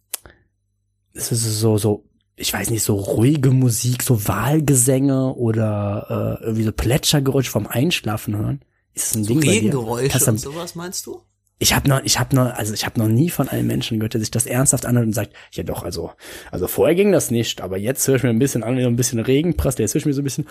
[1.13, 2.05] so, so, so, so
[2.37, 8.37] ich weiß nicht, so ruhige Musik, so Wahlgesänge oder äh, irgendwie so Plätschergeräusche vom Einschlafen
[8.37, 8.65] hören?
[8.93, 9.53] Ist das ein Ding bei dir?
[9.53, 11.23] Regengeräusche Kannst du- und sowas, meinst du?
[11.59, 14.13] Ich habe noch, ich habe noch, also ich habe noch nie von einem Menschen gehört,
[14.13, 16.13] der sich das ernsthaft anhört und sagt, ja doch, also,
[16.51, 18.89] also vorher ging das nicht, aber jetzt höre ich mir ein bisschen an, wie so
[18.89, 20.47] ein bisschen Regen prasselt, jetzt höre ich mir so ein bisschen.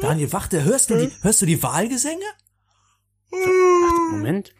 [0.00, 2.24] Daniel, warte, hörst du die, hörst du die Wahlgesänge?
[4.12, 4.54] Moment.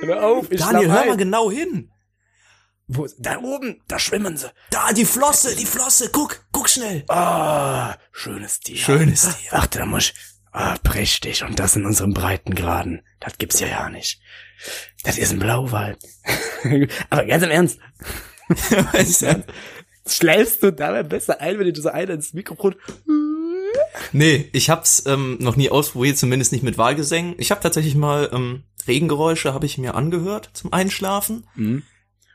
[0.00, 1.18] Hör auf, ich Daniel, hör mal ein.
[1.18, 1.89] genau hin.
[2.92, 4.50] Wo, da oben, da schwimmen sie.
[4.70, 7.04] Da, die Flosse, die Flosse, guck, guck schnell.
[7.06, 8.78] Ah, schönes Tier.
[8.78, 9.52] Schönes Tier.
[9.52, 10.14] Warte, da muss ich,
[10.50, 11.44] ah, prächtig.
[11.44, 13.02] Und das in unserem Breitengraden.
[13.20, 14.20] Das gibt's ja ja nicht.
[15.04, 15.96] Das ist ein Blauwal.
[17.10, 17.78] Aber ganz im Ernst,
[18.92, 19.44] Weißt du?
[20.08, 22.74] schläfst du dabei besser ein, wenn du so einer ins Mikrofon.
[24.10, 27.36] Nee, ich hab's ähm, noch nie ausprobiert, zumindest nicht mit Wahlgesängen.
[27.38, 31.46] Ich habe tatsächlich mal ähm, Regengeräusche habe ich mir angehört zum Einschlafen.
[31.54, 31.84] Mhm.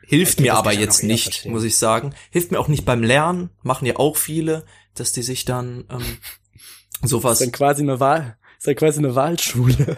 [0.08, 1.52] Hilft Okay, mir aber jetzt nicht, verstehen.
[1.52, 2.13] muss ich sagen.
[2.30, 6.18] Hilft mir auch nicht beim Lernen, machen ja auch viele, dass die sich dann ähm,
[7.02, 7.41] sowas.
[7.41, 9.98] Ist dann quasi eine Wahl, ist dann quasi eine Wahlschule.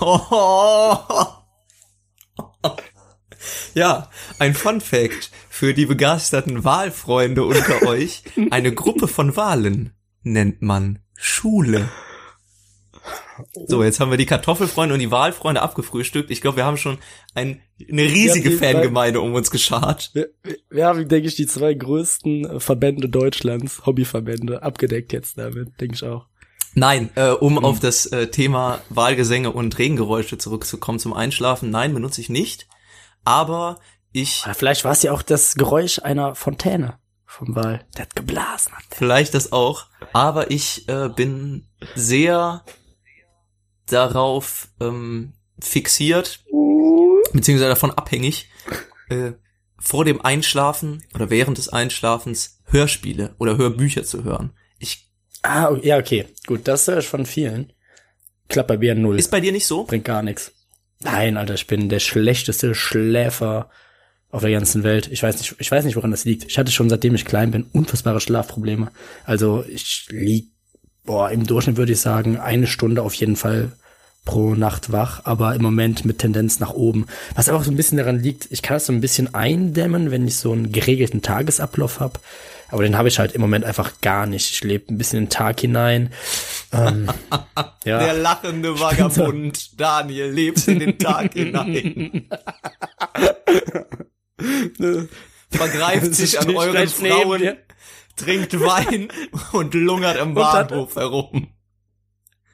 [3.74, 8.24] Ja, ein Fun Fact für die begeisterten Wahlfreunde unter euch.
[8.50, 9.92] Eine Gruppe von Wahlen
[10.22, 11.88] nennt man Schule.
[13.66, 16.30] So, jetzt haben wir die Kartoffelfreunde und die Wahlfreunde abgefrühstückt.
[16.30, 16.98] Ich glaube, wir haben schon
[17.34, 20.10] ein, eine riesige Fangemeinde um uns geschart.
[20.14, 20.28] Wir,
[20.70, 26.04] wir haben, denke ich, die zwei größten Verbände Deutschlands, Hobbyverbände, abgedeckt jetzt damit, denke ich
[26.04, 26.26] auch.
[26.74, 31.70] Nein, äh, um auf das äh, Thema Wahlgesänge und Regengeräusche zurückzukommen zum Einschlafen.
[31.70, 32.68] Nein, benutze ich nicht.
[33.24, 33.80] Aber
[34.12, 38.16] ich Oder vielleicht war es ja auch das Geräusch einer Fontäne vom Wal, der hat
[38.16, 38.84] geblasen hat.
[38.90, 39.86] Vielleicht das auch.
[40.12, 42.64] Aber ich äh, bin sehr
[43.88, 46.44] darauf ähm, fixiert,
[47.32, 48.48] beziehungsweise davon abhängig,
[49.08, 49.32] äh,
[49.78, 54.52] vor dem Einschlafen oder während des Einschlafens Hörspiele oder Hörbücher zu hören.
[54.78, 55.08] Ich,
[55.42, 56.26] Ah, ja, okay.
[56.46, 57.72] Gut, das höre ich von vielen.
[58.48, 59.18] Klappt bei mir null.
[59.18, 59.84] ist bei dir nicht so?
[59.84, 60.52] Bringt gar nichts.
[61.00, 63.70] Nein, Alter, ich bin der schlechteste Schläfer
[64.30, 65.08] auf der ganzen Welt.
[65.12, 66.44] Ich weiß nicht, ich weiß nicht, woran das liegt.
[66.44, 68.90] Ich hatte schon seitdem ich klein bin unfassbare Schlafprobleme.
[69.24, 70.50] Also ich lieg,
[71.08, 73.72] boah, im Durchschnitt würde ich sagen, eine Stunde auf jeden Fall
[74.26, 77.06] pro Nacht wach, aber im Moment mit Tendenz nach oben.
[77.34, 80.10] Was aber auch so ein bisschen daran liegt, ich kann das so ein bisschen eindämmen,
[80.10, 82.20] wenn ich so einen geregelten Tagesablauf habe.
[82.68, 84.50] Aber den habe ich halt im Moment einfach gar nicht.
[84.50, 86.12] Ich lebe ein bisschen in den Tag hinein.
[86.74, 87.10] Ähm,
[87.86, 88.00] ja.
[88.00, 92.28] Der lachende Vagabund Daniel lebt in den Tag hinein.
[95.50, 97.56] Vergreift sich an euren Frauen, dir.
[98.18, 99.08] Trinkt Wein
[99.52, 101.48] und lungert am hat- Bahnhof herum.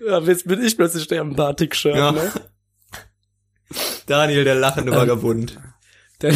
[0.06, 2.12] Ja, jetzt bin ich plötzlich der im Batik-Shirt, Ja.
[2.12, 2.30] ne?
[4.06, 5.58] Daniel, der lachende Ähm, Vagabund.
[6.22, 6.32] Der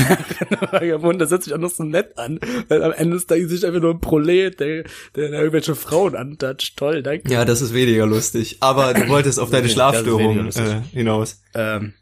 [0.72, 3.64] Vagabund, das hört sich auch noch so nett an, weil am Ende ist da sich
[3.64, 6.76] einfach nur ein Prolet, der, der irgendwelche Frauen antatscht.
[6.76, 7.30] Toll, danke.
[7.32, 8.56] Ja, das ist weniger lustig.
[8.60, 11.40] Aber du wolltest auf deine weniger Schlafstörung äh, hinaus.
[11.54, 11.94] Ähm,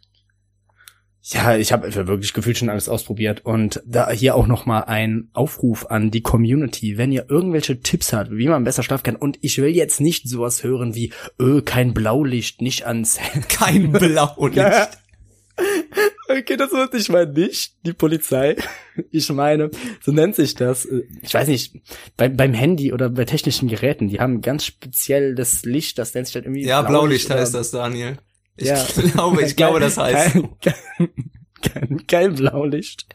[1.28, 5.28] ja, ich habe wirklich gefühlt schon alles ausprobiert und da hier auch noch mal ein
[5.32, 9.38] Aufruf an die Community, wenn ihr irgendwelche Tipps habt, wie man besser schlafen kann und
[9.40, 14.88] ich will jetzt nicht sowas hören wie öh, kein Blaulicht, nicht ans Kein Blaulicht.
[16.28, 18.56] Okay, das wird ich meine nicht die Polizei.
[19.12, 19.70] Ich meine,
[20.02, 20.86] so nennt sich das.
[21.22, 21.76] Ich weiß nicht,
[22.16, 26.26] beim, beim Handy oder bei technischen Geräten, die haben ganz speziell das Licht, das nennt
[26.26, 28.18] sich halt irgendwie Ja, Blaulicht oder- heißt das, Daniel.
[28.56, 28.84] Ich Ja.
[29.12, 30.34] glaube, ich glaube, das heißt.
[30.34, 31.08] kein, kein,
[31.62, 33.06] kein, kein Blaulicht.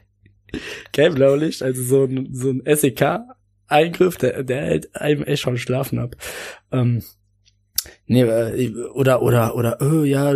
[0.92, 5.98] Kein Blaulicht, also so ein, so ein SEK-Eingriff, der, der hält einem echt schon schlafen
[6.00, 6.16] ab.
[6.72, 7.02] Ähm,
[8.06, 10.34] nee, äh, oder, oder, oder, oh, ja,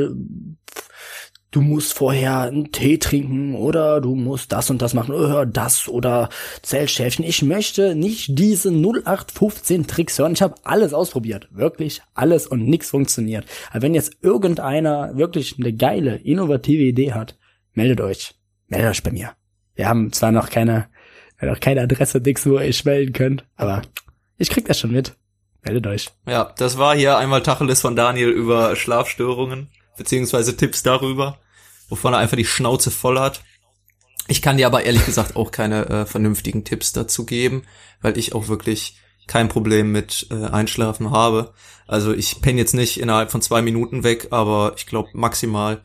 [1.55, 5.87] du musst vorher einen Tee trinken oder du musst das und das machen, oh, das
[5.87, 6.27] oder
[6.61, 7.23] Zellschäfchen.
[7.23, 10.33] Ich möchte nicht diese 0815 Tricks hören.
[10.33, 13.45] Ich habe alles ausprobiert, wirklich alles und nichts funktioniert.
[13.71, 17.37] Aber wenn jetzt irgendeiner wirklich eine geile, innovative Idee hat,
[17.73, 18.35] meldet euch.
[18.67, 19.31] Meldet euch bei mir.
[19.75, 20.87] Wir haben zwar noch keine,
[21.41, 23.81] noch keine Adresse, nix, wo ihr euch melden könnt, aber
[24.37, 25.15] ich krieg das schon mit.
[25.63, 26.09] Meldet euch.
[26.27, 31.39] Ja, das war hier einmal Tacheles von Daniel über Schlafstörungen, beziehungsweise Tipps darüber,
[31.89, 33.43] wovon er einfach die Schnauze voll hat.
[34.27, 37.63] Ich kann dir aber ehrlich gesagt auch keine äh, vernünftigen Tipps dazu geben,
[38.01, 41.53] weil ich auch wirklich kein Problem mit äh, Einschlafen habe.
[41.87, 45.81] Also ich penne jetzt nicht innerhalb von zwei Minuten weg, aber ich glaube maximal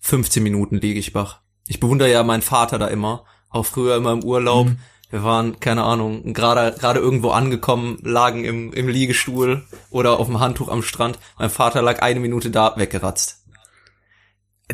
[0.00, 1.40] 15 Minuten liege ich wach.
[1.66, 4.68] Ich bewundere ja meinen Vater da immer, auch früher immer im Urlaub.
[4.68, 4.78] Mhm.
[5.10, 10.38] Wir waren, keine Ahnung, gerade gerade irgendwo angekommen, lagen im, im Liegestuhl oder auf dem
[10.38, 11.18] Handtuch am Strand.
[11.36, 13.39] Mein Vater lag eine Minute da, weggeratzt.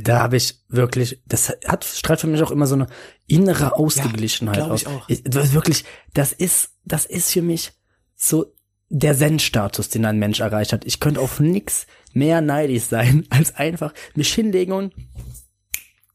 [0.02, 2.86] Da habe ich wirklich, das hat strahlt für mich auch immer so eine
[3.26, 4.82] innere Ausgeglichenheit glaub aus.
[4.82, 5.06] ich auch.
[5.24, 7.72] das ist wirklich, das ist, das ist für mich
[8.14, 8.52] so
[8.88, 10.84] der Zen-Status, den ein Mensch erreicht hat.
[10.84, 14.94] Ich könnte auf nix mehr neidisch sein, als einfach mich hinlegen und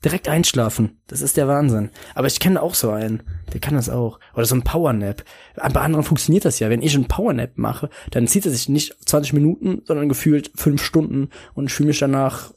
[0.03, 1.01] direkt einschlafen.
[1.07, 1.91] Das ist der Wahnsinn.
[2.15, 3.21] Aber ich kenne auch so einen,
[3.53, 4.19] der kann das auch.
[4.33, 5.23] Oder so ein Powernap.
[5.55, 6.71] Bei anderen funktioniert das ja.
[6.71, 10.83] Wenn ich einen Powernap mache, dann zieht er sich nicht 20 Minuten, sondern gefühlt fünf
[10.83, 12.51] Stunden und ich fühle mich danach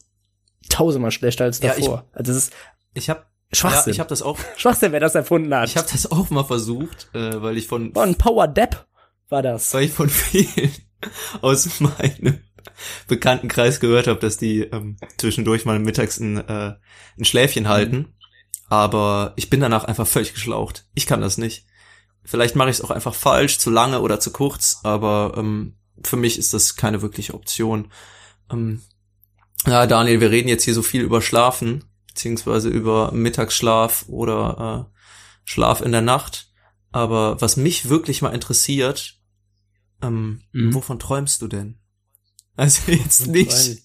[0.69, 2.05] tausendmal schlechter als Ja, ich- davor.
[2.13, 2.53] also das ist
[2.95, 3.91] Ich habe Schwachsinn.
[3.91, 4.39] Ja, ich habe das auch.
[4.57, 5.69] Schwachsinn, wer das erfunden hat.
[5.69, 8.87] Ich habe das auch mal versucht, äh, weil ich von oh, ein Powerdap
[9.29, 9.73] war das.
[9.75, 10.73] weil ich von vielen
[11.41, 12.41] aus meinem
[13.07, 16.75] Bekanntenkreis gehört habe, dass die ähm, zwischendurch mal mittags ein, äh,
[17.19, 18.15] ein Schläfchen halten.
[18.69, 20.87] Aber ich bin danach einfach völlig geschlaucht.
[20.95, 21.67] Ich kann das nicht.
[22.25, 26.17] Vielleicht mache ich es auch einfach falsch, zu lange oder zu kurz, aber ähm, für
[26.17, 27.93] mich ist das keine wirkliche Option.
[28.51, 28.83] Ähm,
[29.67, 34.99] ja, Daniel, wir reden jetzt hier so viel über Schlafen, beziehungsweise über Mittagsschlaf oder äh,
[35.45, 36.49] Schlaf in der Nacht.
[36.93, 39.15] Aber was mich wirklich mal interessiert,
[40.03, 40.75] ähm, Mhm.
[40.75, 41.79] wovon träumst du denn?
[42.57, 43.83] Also jetzt nicht,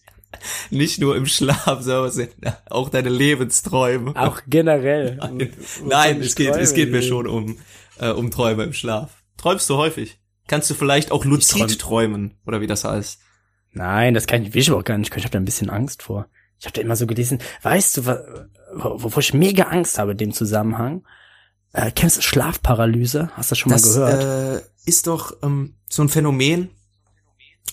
[0.69, 2.31] nicht nur im Schlaf, sondern
[2.69, 4.15] auch deine Lebensträume.
[4.15, 5.15] Auch generell.
[5.17, 5.53] Nein,
[5.85, 7.57] Nein es geht, es geht mir schon um,
[7.97, 9.23] äh, um Träume im Schlaf.
[9.37, 10.19] Träumst du häufig?
[10.47, 13.19] Kannst du vielleicht auch luzid träum- träumen, oder wie das heißt?
[13.71, 15.12] Nein, das kann ich, will ich aber auch gar nicht.
[15.12, 15.19] können.
[15.19, 16.27] Ich habe da ein bisschen Angst vor.
[16.60, 18.05] Ich habe da immer so gelesen, weißt du,
[18.73, 21.03] wovor ich mega Angst habe in dem Zusammenhang?
[21.71, 23.29] Äh, kennst du Schlafparalyse?
[23.36, 24.63] Hast du das schon mal gehört?
[24.63, 26.69] äh, ist doch ähm, so ein Phänomen,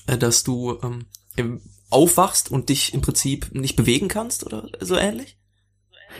[0.06, 5.38] äh, dass du ähm, aufwachst und dich im Prinzip nicht bewegen kannst oder so ähnlich?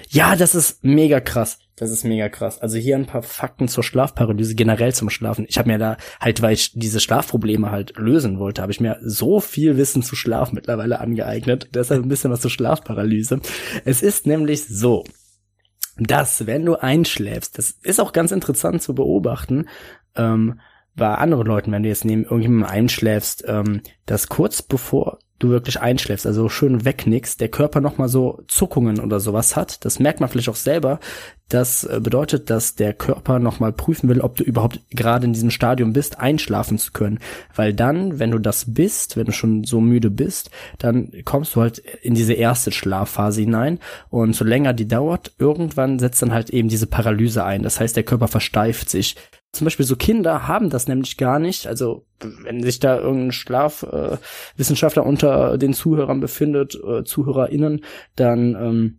[0.09, 1.59] Ja, das ist mega krass.
[1.77, 2.59] Das ist mega krass.
[2.59, 5.45] Also hier ein paar Fakten zur Schlafparalyse, generell zum Schlafen.
[5.47, 8.99] Ich habe mir da halt, weil ich diese Schlafprobleme halt lösen wollte, habe ich mir
[9.03, 11.69] so viel Wissen zu Schlaf mittlerweile angeeignet.
[11.75, 13.41] Deshalb ein bisschen was zur Schlafparalyse.
[13.85, 15.05] Es ist nämlich so,
[15.99, 19.69] dass wenn du einschläfst, das ist auch ganz interessant zu beobachten,
[20.15, 20.61] ähm,
[20.97, 25.81] bei anderen Leuten, wenn du jetzt neben irgendjemandem einschläfst, ähm, dass kurz bevor du wirklich
[25.81, 29.85] einschläfst, also schön wegnickst, der Körper nochmal so Zuckungen oder sowas hat.
[29.85, 30.99] Das merkt man vielleicht auch selber.
[31.51, 35.51] Das äh, bedeutet, dass der Körper nochmal prüfen will, ob du überhaupt gerade in diesem
[35.51, 37.19] Stadium bist, einschlafen zu können.
[37.55, 41.61] Weil dann, wenn du das bist, wenn du schon so müde bist, dann kommst du
[41.61, 43.79] halt in diese erste Schlafphase hinein.
[44.09, 47.63] Und so länger die dauert, irgendwann setzt dann halt eben diese Paralyse ein.
[47.63, 49.17] Das heißt, der Körper versteift sich.
[49.57, 51.67] Zum Beispiel so Kinder haben das nämlich gar nicht.
[51.67, 58.99] Also wenn sich da irgendein Schlafwissenschaftler äh, unter den Zuhörern befindet, äh, ZuhörerInnen, dann ähm,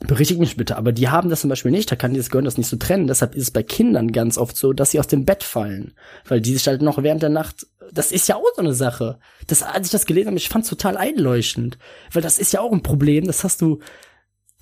[0.00, 0.76] berichtigt mich bitte.
[0.76, 1.90] Aber die haben das zum Beispiel nicht.
[1.90, 3.06] Da kann dieses Gehirn das nicht so trennen.
[3.06, 5.94] Deshalb ist es bei Kindern ganz oft so, dass sie aus dem Bett fallen,
[6.26, 7.66] weil die sich halt noch während der Nacht.
[7.92, 9.18] Das ist ja auch so eine Sache.
[9.46, 11.78] Das, als ich das gelesen habe, ich fand total einleuchtend,
[12.12, 13.26] weil das ist ja auch ein Problem.
[13.26, 13.80] Das hast du.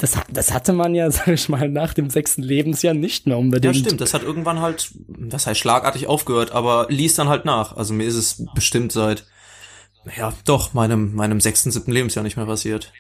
[0.03, 3.41] Das, das hatte man ja, sag ich mal, nach dem sechsten Lebensjahr nicht mehr Ja,
[3.41, 3.77] unbedingt.
[3.77, 4.01] stimmt.
[4.01, 7.77] Das hat irgendwann halt, das heißt schlagartig aufgehört, aber ließ dann halt nach.
[7.77, 9.25] Also mir ist es bestimmt seit,
[10.17, 12.93] ja, doch, meinem, meinem sechsten, siebten Lebensjahr nicht mehr passiert.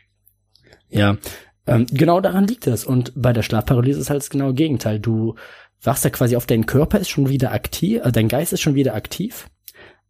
[0.89, 1.17] Ja,
[1.67, 2.85] ähm, genau daran liegt es.
[2.85, 5.01] Und bei der Schlafparalyse ist halt das genaue Gegenteil.
[5.01, 5.35] Du
[5.83, 8.77] wachst ja quasi auf, dein Körper ist schon wieder aktiv, äh, dein Geist ist schon
[8.77, 9.49] wieder aktiv,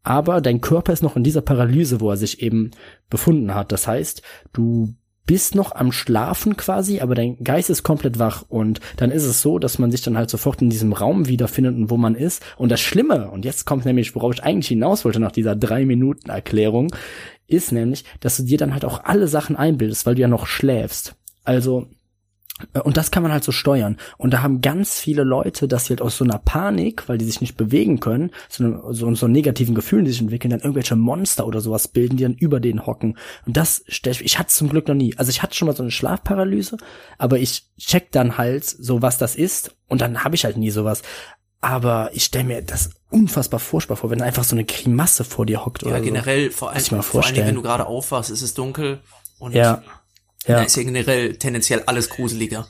[0.02, 2.72] aber dein Körper ist noch in dieser Paralyse, wo er sich eben
[3.08, 3.72] befunden hat.
[3.72, 4.20] Das heißt,
[4.52, 4.94] du
[5.26, 9.40] bist noch am Schlafen quasi, aber dein Geist ist komplett wach und dann ist es
[9.40, 12.42] so, dass man sich dann halt sofort in diesem Raum wiederfindet und wo man ist.
[12.56, 15.84] Und das Schlimme, und jetzt kommt nämlich, worauf ich eigentlich hinaus wollte nach dieser drei
[15.84, 16.94] Minuten Erklärung,
[17.46, 20.46] ist nämlich, dass du dir dann halt auch alle Sachen einbildest, weil du ja noch
[20.46, 21.14] schläfst.
[21.44, 21.86] Also,
[22.84, 23.96] und das kann man halt so steuern.
[24.18, 27.24] Und da haben ganz viele Leute, dass sie halt aus so einer Panik, weil die
[27.24, 30.96] sich nicht bewegen können, so, eine, so, so negativen Gefühlen, die sich entwickeln, dann irgendwelche
[30.96, 33.18] Monster oder sowas bilden, die dann über denen hocken.
[33.46, 35.14] Und das stell ich, ich hatte zum Glück noch nie.
[35.16, 36.76] Also ich hatte schon mal so eine Schlafparalyse,
[37.18, 39.76] aber ich check dann halt so, was das ist.
[39.88, 41.02] Und dann habe ich halt nie sowas.
[41.60, 45.64] Aber ich stelle mir das unfassbar furchtbar vor, wenn einfach so eine Grimasse vor dir
[45.64, 47.46] hockt Ja, oder generell, vor, Muss allem, vor allen Dingen, vorstellen.
[47.46, 49.00] wenn du gerade aufwachst, ist es dunkel
[49.38, 49.82] und so.
[50.46, 50.56] Ja.
[50.56, 52.68] da ist ja generell tendenziell alles gruseliger.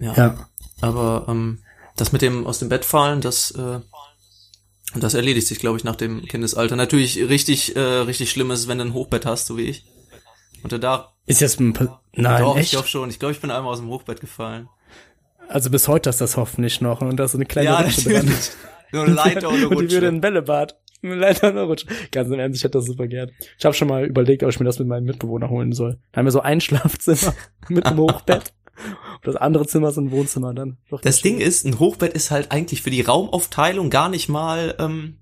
[0.00, 0.14] Ja.
[0.14, 0.48] Ja.
[0.80, 1.62] Aber ähm,
[1.96, 3.80] das mit dem aus dem Bett fallen, das äh,
[4.96, 6.76] das erledigt sich, glaube ich, nach dem Kindesalter.
[6.76, 9.84] Natürlich richtig äh, richtig schlimm ist, wenn du ein Hochbett hast, so wie ich.
[10.62, 12.70] Und du da Ist jetzt ein, Pa- nein, doch, ich echt?
[12.70, 13.10] glaube schon.
[13.10, 14.68] Ich glaube, ich bin einmal aus dem Hochbett gefallen.
[15.48, 18.02] Also bis heute ist das hoffentlich noch und da ist so eine kleine Ja, Rutsche
[18.04, 18.12] dran.
[18.24, 18.50] natürlich.
[18.92, 20.06] Nur eine Leiter und eine und die würde Rutsche.
[20.06, 20.76] in ein Bällebad.
[21.12, 21.86] Und eine Rutsche.
[22.10, 23.30] Ganz im Ernst, ich hätte das super gern.
[23.58, 25.98] Ich habe schon mal überlegt, ob ich mir das mit meinem Mitbewohner holen soll.
[26.12, 27.34] Da haben wir so ein Schlafzimmer
[27.68, 28.52] mit einem Hochbett.
[28.76, 30.78] Und das andere Zimmer ist ein Wohnzimmer dann.
[30.90, 31.46] Doch Das Ding schön.
[31.46, 35.18] ist, ein Hochbett ist halt eigentlich für die Raumaufteilung gar nicht mal, ähm,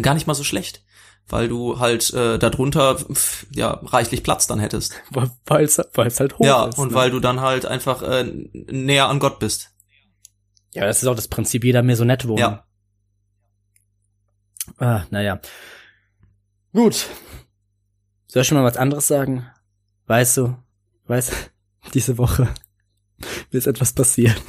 [0.00, 0.84] gar nicht mal so schlecht.
[1.28, 4.94] weil du halt äh, darunter pf, ja reichlich Platz dann hättest.
[5.46, 5.64] Weil
[6.06, 6.78] es halt hoch Ja, ist.
[6.78, 6.94] und ne?
[6.94, 9.70] weil du dann halt einfach äh, näher an Gott bist.
[10.74, 12.38] Ja, das ist auch das Prinzip, jeder mehr so nett wohnen.
[12.38, 12.64] Ja.
[14.78, 15.40] Ah, naja.
[16.72, 17.06] Gut.
[18.28, 19.46] Soll ich schon mal was anderes sagen?
[20.06, 20.56] Weißt du,
[21.06, 21.50] weißt
[21.94, 22.48] diese Woche
[23.50, 24.42] mir ist etwas passiert,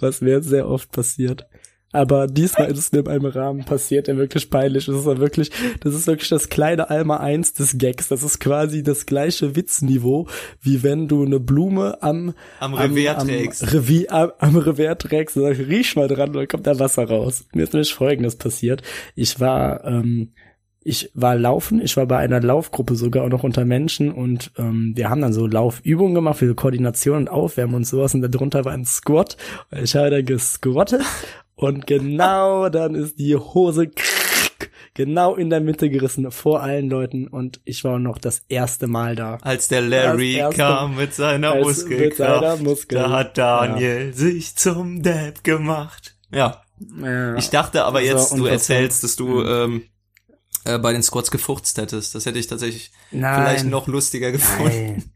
[0.00, 1.46] was mir sehr oft passiert.
[1.92, 4.94] Aber diesmal ist es in einem Rahmen passiert, der wirklich peinlich ist.
[4.94, 8.08] Das ist wirklich, das ist wirklich das kleine Alma 1 des Gags.
[8.08, 10.26] Das ist quasi das gleiche Witzniveau,
[10.60, 13.62] wie wenn du eine Blume am, Am Revers trägst.
[13.62, 17.04] Am, Revier, am, am Revers trägst und sagst, riech mal dran, dann kommt da Wasser
[17.08, 17.44] raus.
[17.54, 18.82] Mir ist nämlich folgendes passiert.
[19.14, 20.32] Ich war, ähm,
[20.80, 24.92] ich war laufen, ich war bei einer Laufgruppe sogar auch noch unter Menschen und ähm,
[24.94, 28.72] wir haben dann so Laufübungen gemacht für Koordination und Aufwärmen und sowas und darunter war
[28.72, 29.36] ein Squat.
[29.82, 31.02] Ich habe da gesquattet
[31.56, 33.90] und genau dann ist die Hose
[34.94, 39.14] genau in der Mitte gerissen vor allen Leuten und ich war noch das erste Mal
[39.16, 39.38] da.
[39.42, 45.44] Als der Larry erste- kam mit seiner Muskelkraft, Muskel- da hat Daniel sich zum Depp
[45.44, 46.16] gemacht.
[46.30, 46.62] Ja,
[47.02, 47.36] Ja.
[47.36, 49.82] ich dachte aber jetzt, du erzählst, dass du ähm,
[50.64, 52.14] äh, bei den Squats gefurzt hättest.
[52.14, 53.34] Das hätte ich tatsächlich Nein.
[53.42, 54.92] vielleicht noch lustiger gefunden.
[54.96, 55.12] Nein.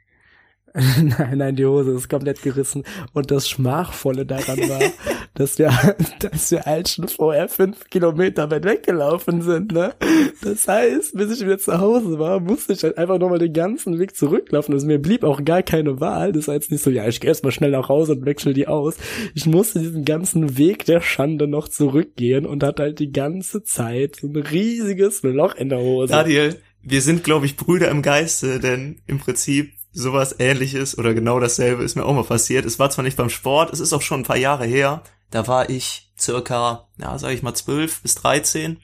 [1.18, 2.84] nein, nein, die Hose ist komplett gerissen.
[3.12, 4.80] Und das Schmachvolle daran war,
[5.34, 5.72] dass wir,
[6.20, 9.94] dass wir halt schon vorher fünf Kilometer weit weggelaufen sind, ne?
[10.42, 13.98] Das heißt, bis ich wieder zu Hause war, musste ich halt einfach nochmal den ganzen
[13.98, 14.72] Weg zurücklaufen.
[14.72, 16.32] Also mir blieb auch gar keine Wahl.
[16.32, 18.96] Das jetzt nicht so, ja, ich gehe erstmal schnell nach Hause und wechsel die aus.
[19.34, 24.16] Ich musste diesen ganzen Weg der Schande noch zurückgehen und hatte halt die ganze Zeit
[24.16, 26.12] so ein riesiges Loch in der Hose.
[26.12, 31.40] Daniel, wir sind, glaube ich, Brüder im Geiste, denn im Prinzip sowas ähnliches oder genau
[31.40, 32.64] dasselbe ist mir auch mal passiert.
[32.64, 35.02] Es war zwar nicht beim Sport, es ist auch schon ein paar Jahre her.
[35.30, 38.78] Da war ich circa, ja, sag ich mal, zwölf bis dreizehn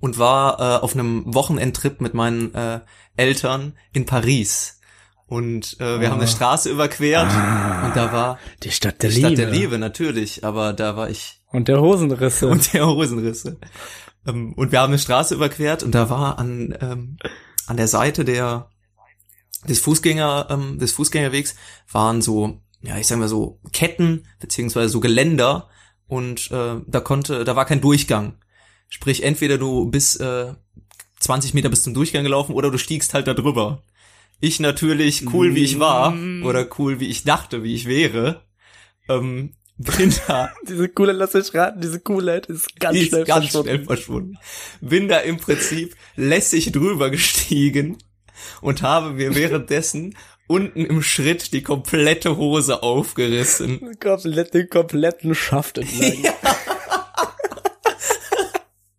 [0.00, 2.80] und war äh, auf einem Wochenendtrip mit meinen äh,
[3.16, 4.80] Eltern in Paris.
[5.26, 9.28] Und äh, wir haben eine Straße überquert und da war Die Stadt der die Liebe.
[9.28, 12.46] Stadt der Liebe natürlich, aber da war ich Und der Hosenrisse.
[12.46, 13.58] und der Hosenrisse.
[14.26, 17.16] Ähm, und wir haben eine Straße überquert und da war an, ähm,
[17.66, 18.70] an der Seite der,
[19.68, 21.56] des Fußgänger, ähm, des Fußgängerwegs
[21.90, 25.68] waren so, ja, ich sag mal so Ketten, beziehungsweise so Geländer
[26.06, 28.38] und äh, da konnte, da war kein Durchgang.
[28.88, 30.54] Sprich, entweder du bist äh,
[31.20, 33.82] 20 Meter bis zum Durchgang gelaufen oder du stiegst halt da drüber.
[34.38, 38.42] Ich natürlich, cool wie ich war, oder cool wie ich dachte, wie ich wäre,
[39.08, 43.28] ähm, bin da Diese coole, lass mich raten, diese Coolheit ist ganz die schnell ist
[43.28, 43.68] ganz verschwunden.
[43.68, 44.38] schnell verschwunden.
[44.80, 47.98] Bin da im Prinzip lässig drüber gestiegen
[48.60, 50.16] und habe mir währenddessen
[50.48, 53.96] unten im Schritt die komplette Hose aufgerissen.
[54.00, 56.12] Komplett, den kompletten Schaft entlang.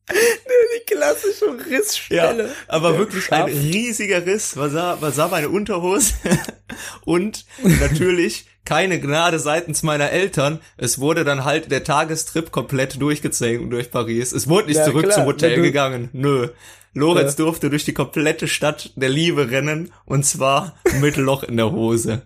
[0.09, 2.51] die klassische Ja, Rissstelle.
[2.67, 3.63] aber Der wirklich ein Schaft.
[3.63, 4.57] riesiger Riss.
[4.57, 6.13] Was sah, was sah meine Unterhose?
[7.05, 10.59] und natürlich keine Gnade seitens meiner Eltern.
[10.75, 14.33] Es wurde dann halt der Tagestrip komplett durchgezogen durch Paris.
[14.33, 16.09] Es wurde nicht Ja, zurück klar, zum Hotel gegangen.
[16.13, 16.49] Nö.
[16.97, 17.45] Lorenz Ja.
[17.45, 22.25] durfte durch die komplette Stadt der Liebe rennen und zwar mit Loch in der Hose.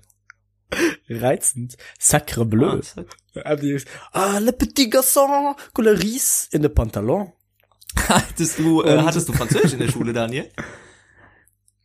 [1.10, 1.76] Reizend.
[2.00, 2.80] Sacre bleu.
[3.44, 3.82] Ah, die-
[4.14, 7.34] Ah, le petit garçon, le riz in de pantalon.
[8.08, 10.50] Hattest du, äh, hattest du Französisch in der Schule, Daniel?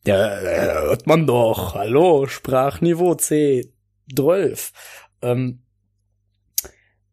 [0.07, 1.75] Ja, äh, hört man doch.
[1.75, 4.71] Hallo, Sprachniveau C12.
[5.23, 5.63] Ähm,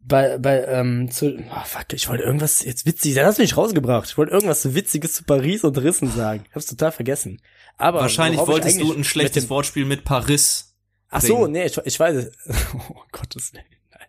[0.05, 3.57] bei, bei, ähm, zu, oh, fuck, ich wollte irgendwas jetzt witzig, da hast du mich
[3.57, 4.09] rausgebracht.
[4.09, 6.43] Ich wollte irgendwas Witziges zu Paris und Rissen sagen.
[6.49, 7.41] Ich hab's total vergessen.
[7.77, 10.75] Aber Wahrscheinlich wolltest du ein schlechtes mit Wortspiel mit Paris.
[11.09, 11.51] Ach so, bringen.
[11.53, 12.31] nee, ich, ich weiß es.
[12.89, 14.07] Oh Gottes Willen, nein.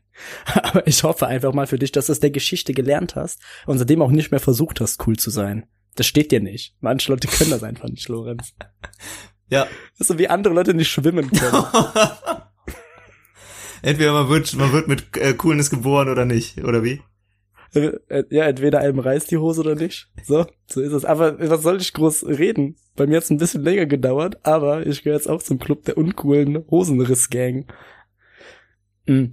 [0.63, 3.79] Aber ich hoffe einfach mal für dich, dass du aus der Geschichte gelernt hast und
[3.79, 5.67] seitdem auch nicht mehr versucht hast, cool zu sein.
[5.97, 6.75] Das steht dir nicht.
[6.81, 8.55] Manche Leute können das einfach nicht, Lorenz.
[9.51, 9.65] Ja.
[9.93, 11.65] Das ist so wie andere Leute nicht schwimmen können.
[13.85, 17.03] Entweder man wird, man wird mit äh, Coolness geboren oder nicht, oder wie?
[17.75, 20.09] Äh, äh, ja, entweder einem reißt die Hose oder nicht.
[20.25, 21.05] So, so ist es.
[21.05, 22.77] Aber was soll ich groß reden?
[22.97, 25.99] Bei mir hat's ein bisschen länger gedauert, aber ich gehöre jetzt auch zum Club der
[25.99, 27.67] uncoolen Hosenriss-Gang.
[29.07, 29.33] Mhm.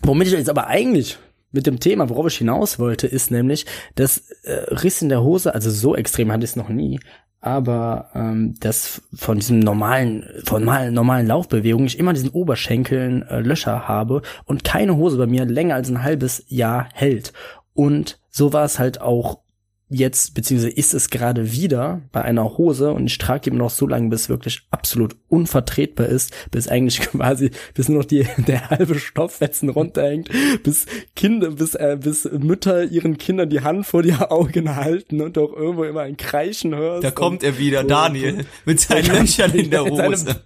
[0.00, 1.18] Womit ich jetzt aber eigentlich
[1.52, 3.66] mit dem Thema, worauf ich hinaus wollte, ist nämlich,
[3.96, 7.00] dass äh, Riss in der Hose, also so extrem hatte ich es noch nie,
[7.44, 13.40] aber ähm, dass von diesem normalen, von mal, normalen Laufbewegungen ich immer diesen Oberschenkeln äh,
[13.40, 17.34] Löcher habe und keine Hose bei mir länger als ein halbes Jahr hält.
[17.74, 19.43] Und so war es halt auch
[19.88, 23.86] jetzt, beziehungsweise ist es gerade wieder bei einer Hose und ich trage immer noch so
[23.86, 28.70] lange, bis es wirklich absolut unvertretbar ist, bis eigentlich quasi, bis nur noch die, der
[28.70, 30.30] halbe Stofffetzen runterhängt,
[30.62, 35.36] bis Kinder, bis, äh, bis Mütter ihren Kindern die Hand vor die Augen halten und
[35.38, 37.04] auch irgendwo immer ein Kreischen hörst.
[37.04, 40.44] Da kommt er wieder, so, Daniel, mit seinen Löchern in der Hose.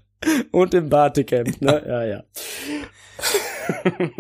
[0.51, 1.83] und im Bartecamp, ne?
[1.87, 2.25] Ja, ja.
[3.85, 4.11] Dann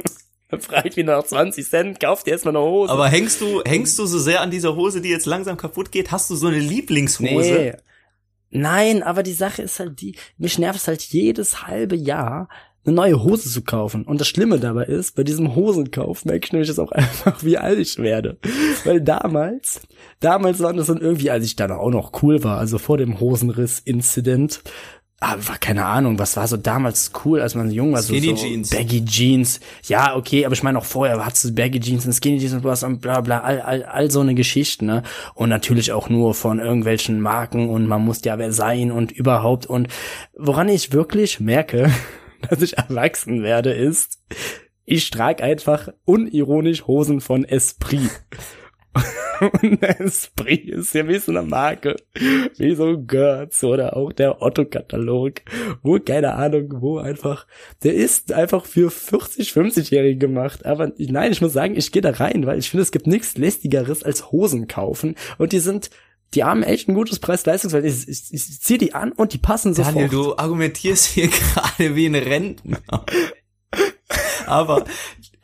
[0.59, 2.93] fragt wieder nach 20 Cent, kauft dir erstmal eine Hose.
[2.93, 6.11] Aber hängst du, hängst du so sehr an dieser Hose, die jetzt langsam kaputt geht?
[6.11, 7.27] Hast du so eine Lieblingshose?
[7.29, 7.73] Nee.
[8.51, 12.49] Nein, aber die Sache ist halt die, mich nervt es halt jedes halbe Jahr,
[12.89, 14.05] eine neue Hose zu kaufen.
[14.05, 17.59] Und das Schlimme dabei ist, bei diesem Hosenkauf merke ich nämlich jetzt auch einfach, wie
[17.59, 18.39] alt ich werde.
[18.85, 19.83] Weil damals,
[20.21, 23.21] damals war das dann irgendwie, als ich dann auch noch cool war, also vor dem
[23.21, 24.63] Hosenriss-Incident,
[25.21, 28.37] aber war keine Ahnung, was war so damals cool, als man jung war, so, Skinny
[28.37, 28.71] so Jeans.
[28.71, 29.61] Baggy Jeans.
[29.89, 32.63] Ja, okay, aber ich meine auch vorher hattest du Baggy Jeans und Skinny Jeans und
[32.63, 35.03] was und bla bla, all, all, all so eine Geschichte, ne?
[35.35, 39.67] Und natürlich auch nur von irgendwelchen Marken und man muss ja wer sein und überhaupt
[39.67, 39.89] und
[40.37, 41.91] woran ich wirklich merke,
[42.49, 44.21] dass ich erwachsen werde, ist,
[44.85, 48.11] ich trage einfach unironisch Hosen von Esprit.
[49.63, 51.97] Und Esprit ist ja wie so eine Marke,
[52.57, 55.43] wie so Götz oder auch der Otto-Katalog,
[55.83, 57.47] wo, keine Ahnung, wo einfach,
[57.83, 60.67] der ist einfach für 40, 50-Jährige gemacht.
[60.67, 63.37] Aber nein, ich muss sagen, ich gehe da rein, weil ich finde, es gibt nichts
[63.37, 65.15] lästigeres als Hosen kaufen.
[65.39, 65.91] Und die sind,
[66.35, 68.09] die haben echt ein gutes Preis-Leistungsverhältnis.
[68.09, 69.95] Ich, ich, ich ziehe die an und die passen sofort.
[69.95, 72.81] Daniel, du argumentierst hier gerade wie ein Rentner.
[74.47, 74.85] Aber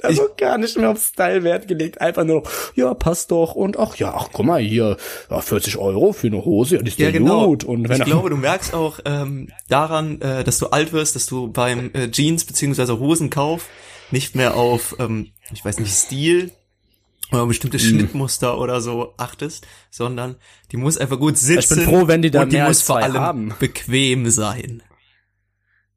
[0.04, 2.42] Also gar nicht mehr auf Style Wert gelegt, einfach nur,
[2.74, 4.96] ja, passt doch und ach ja, ach guck mal hier,
[5.30, 7.46] ja, 40 Euro für eine Hose, ja, die ist ja, genau.
[7.46, 7.64] gut.
[7.64, 11.26] Und wenn ich glaube, du merkst auch ähm, daran, äh, dass du alt wirst, dass
[11.26, 13.66] du beim äh, Jeans beziehungsweise Hosenkauf
[14.10, 16.52] nicht mehr auf, ähm, ich weiß nicht, Stil
[17.32, 17.82] oder bestimmte Mhm.
[17.82, 20.36] Schnittmuster oder so achtest, sondern
[20.72, 21.78] die muss einfach gut sitzen.
[21.80, 23.54] Ich bin froh, wenn die da und die mehr muss vor allem haben.
[23.58, 24.82] bequem sein.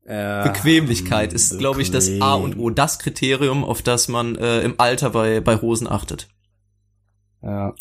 [0.07, 4.61] Ja, Bequemlichkeit ist, glaube ich, das A und O, das Kriterium, auf das man äh,
[4.61, 6.29] im Alter bei, bei Hosen achtet.
[7.41, 7.75] Ja.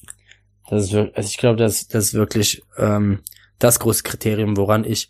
[0.69, 3.21] Das ist wirklich, also ich glaube, das, das ist wirklich ähm,
[3.61, 5.09] das große Kriterium, woran ich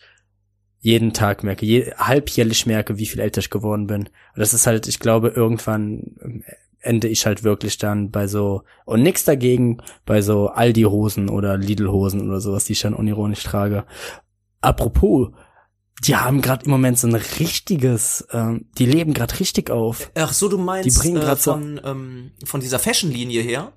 [0.79, 4.03] jeden Tag merke, je, halbjährlich merke, wie viel älter ich geworden bin.
[4.03, 6.45] Und das ist halt, ich glaube, irgendwann ähm,
[6.81, 12.29] ende ich halt wirklich dann bei so, und nix dagegen, bei so Aldi-Hosen oder Lidl-Hosen
[12.29, 13.85] oder sowas, die ich dann unironisch trage.
[14.61, 15.31] Apropos,
[16.05, 20.11] die haben gerade im Moment so ein richtiges, ähm, die leben gerade richtig auf.
[20.15, 23.73] Ach so, du meinst Die bringen äh, grad so- von, ähm, von dieser Fashion-Linie her?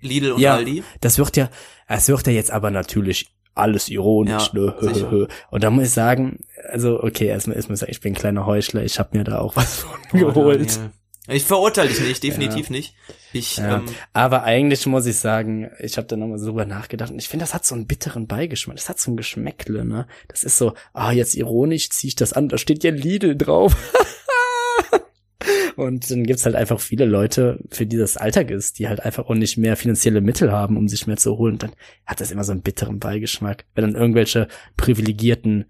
[0.00, 0.54] Lidl und Ja.
[0.54, 0.82] Aldi?
[1.00, 1.48] Das wird ja,
[1.88, 5.28] es wird ja jetzt aber natürlich alles ironisch, Ja, ne?
[5.50, 8.82] Und da muss ich sagen, also okay, erstmal erstmal sagen, ich bin ein kleiner Heuchler,
[8.82, 10.76] ich habe mir da auch was von Oh, geholt.
[10.76, 10.92] Daniel.
[11.28, 12.94] Ich verurteile dich nicht, definitiv nicht.
[13.32, 13.76] Ich, Ja.
[13.76, 17.28] ähm, Aber eigentlich muss ich sagen, ich habe da nochmal so drüber nachgedacht und ich
[17.28, 18.76] finde, das hat so einen bitteren Beigeschmack.
[18.76, 20.06] Das hat so ein Geschmäckle, ne?
[20.28, 23.76] Das ist so, ah, jetzt ironisch ziehe ich das an, da steht ja Lidl drauf.
[25.76, 29.26] und dann gibt's halt einfach viele Leute, für die das Alltag ist, die halt einfach
[29.26, 31.54] auch nicht mehr finanzielle Mittel haben, um sich mehr zu holen.
[31.54, 31.72] Und dann
[32.06, 33.64] hat das immer so einen bitteren Beigeschmack.
[33.74, 35.66] Wenn dann irgendwelche privilegierten,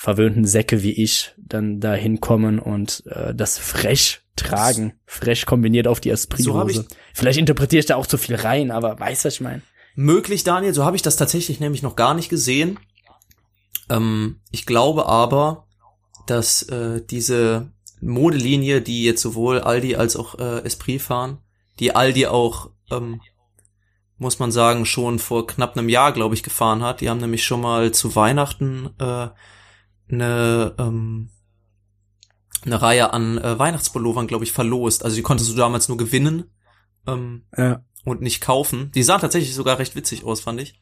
[0.00, 5.98] verwöhnten Säcke wie ich dann da hinkommen und äh, das frech tragen, frech kombiniert auf
[6.00, 6.86] die So Esprit-Hose.
[6.88, 9.62] ich- Vielleicht interpretiere ich da auch zu viel rein, aber weißt du, was ich meine?
[9.96, 12.78] möglich, Daniel, so habe ich das tatsächlich nämlich noch gar nicht gesehen.
[13.90, 15.66] Ähm, ich glaube aber,
[16.28, 21.38] dass äh, diese Modelinie, die jetzt sowohl Aldi als auch äh, Esprit fahren,
[21.80, 23.20] die Aldi auch, ähm,
[24.18, 27.00] muss man sagen, schon vor knapp einem Jahr, glaube ich, gefahren hat.
[27.00, 29.28] Die haben nämlich schon mal zu Weihnachten äh,
[30.10, 31.30] eine, ähm,
[32.64, 35.04] eine Reihe an äh, Weihnachtspullovern, glaube ich, verlost.
[35.04, 36.50] Also die konntest du damals nur gewinnen.
[37.06, 37.82] Ähm, Ja.
[38.04, 38.90] und nicht kaufen.
[38.94, 40.80] Die sahen tatsächlich sogar recht witzig aus, fand ich.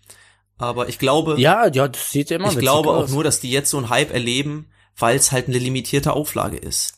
[0.59, 3.11] Aber ich glaube, Ja, ja, das sieht immer ich glaube auch aus.
[3.11, 6.95] nur, dass die jetzt so einen Hype erleben, weil es halt eine limitierte Auflage ist.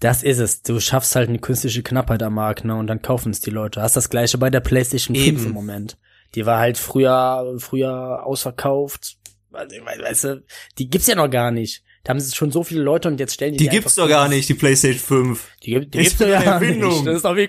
[0.00, 0.62] Das ist es.
[0.62, 2.76] Du schaffst halt eine künstliche Knappheit am Markt, ne?
[2.76, 3.82] Und dann kaufen es die Leute.
[3.82, 5.46] Hast das gleiche bei der PlayStation 5 Eben.
[5.46, 5.98] im Moment.
[6.34, 9.16] Die war halt früher, früher ausverkauft.
[9.50, 10.44] We- weißt du,
[10.78, 11.82] die gibt's ja noch gar nicht.
[12.04, 14.08] Da haben sie schon so viele Leute und jetzt stellen die Die die gibt's doch
[14.08, 15.48] gar nicht, die PlayStation 5.
[15.62, 16.90] Die, gibt, die gibt's doch gar Erfindung.
[16.90, 17.06] nicht.
[17.06, 17.48] Das ist doch wie,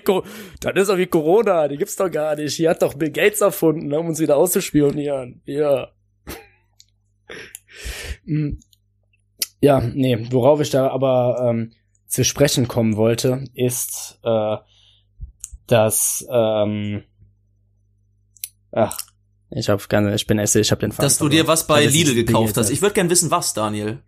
[0.60, 1.68] das ist doch wie Corona.
[1.68, 2.58] Die gibt's doch gar nicht.
[2.58, 5.40] Die hat doch Bill Gates erfunden, um uns wieder auszuspionieren.
[5.44, 5.88] Ja.
[8.24, 8.60] Hm.
[9.60, 11.72] Ja, nee, worauf ich da aber ähm,
[12.06, 14.56] zu sprechen kommen wollte, ist, äh,
[15.66, 17.04] dass, ähm,
[18.72, 18.98] ach,
[19.50, 21.84] ich hab keine, ich bin Esse, ich hab den Faden Dass du dir was bei
[21.84, 22.70] Lidl gekauft hast.
[22.70, 24.02] Ich würde gern wissen, was, Daniel.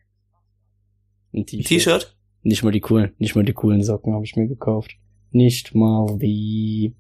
[1.35, 2.17] Ein T-Shirt.
[2.43, 4.93] Nicht mal die coolen, nicht mal die coolen Socken habe ich mir gekauft.
[5.31, 6.95] Nicht mal die.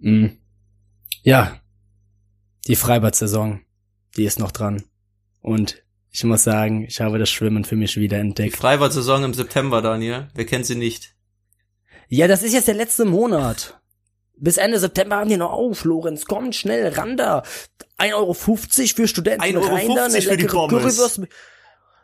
[0.00, 0.26] Mm.
[1.22, 1.60] Ja,
[2.66, 3.60] die Freibad-Saison,
[4.16, 4.84] die ist noch dran.
[5.40, 8.56] Und ich muss sagen, ich habe das Schwimmen für mich wieder Die entdeckt.
[8.56, 10.28] Freibad-Saison im September, Daniel.
[10.34, 11.14] Wer kennt sie nicht?
[12.08, 13.79] Ja, das ist jetzt der letzte Monat.
[14.40, 16.24] Bis Ende September haben die noch auf, Lorenz.
[16.24, 17.42] Kommt schnell, ran da.
[17.98, 21.20] 1,50 Euro für Studenten 1,50 Euro rein da, eine für die Pommes.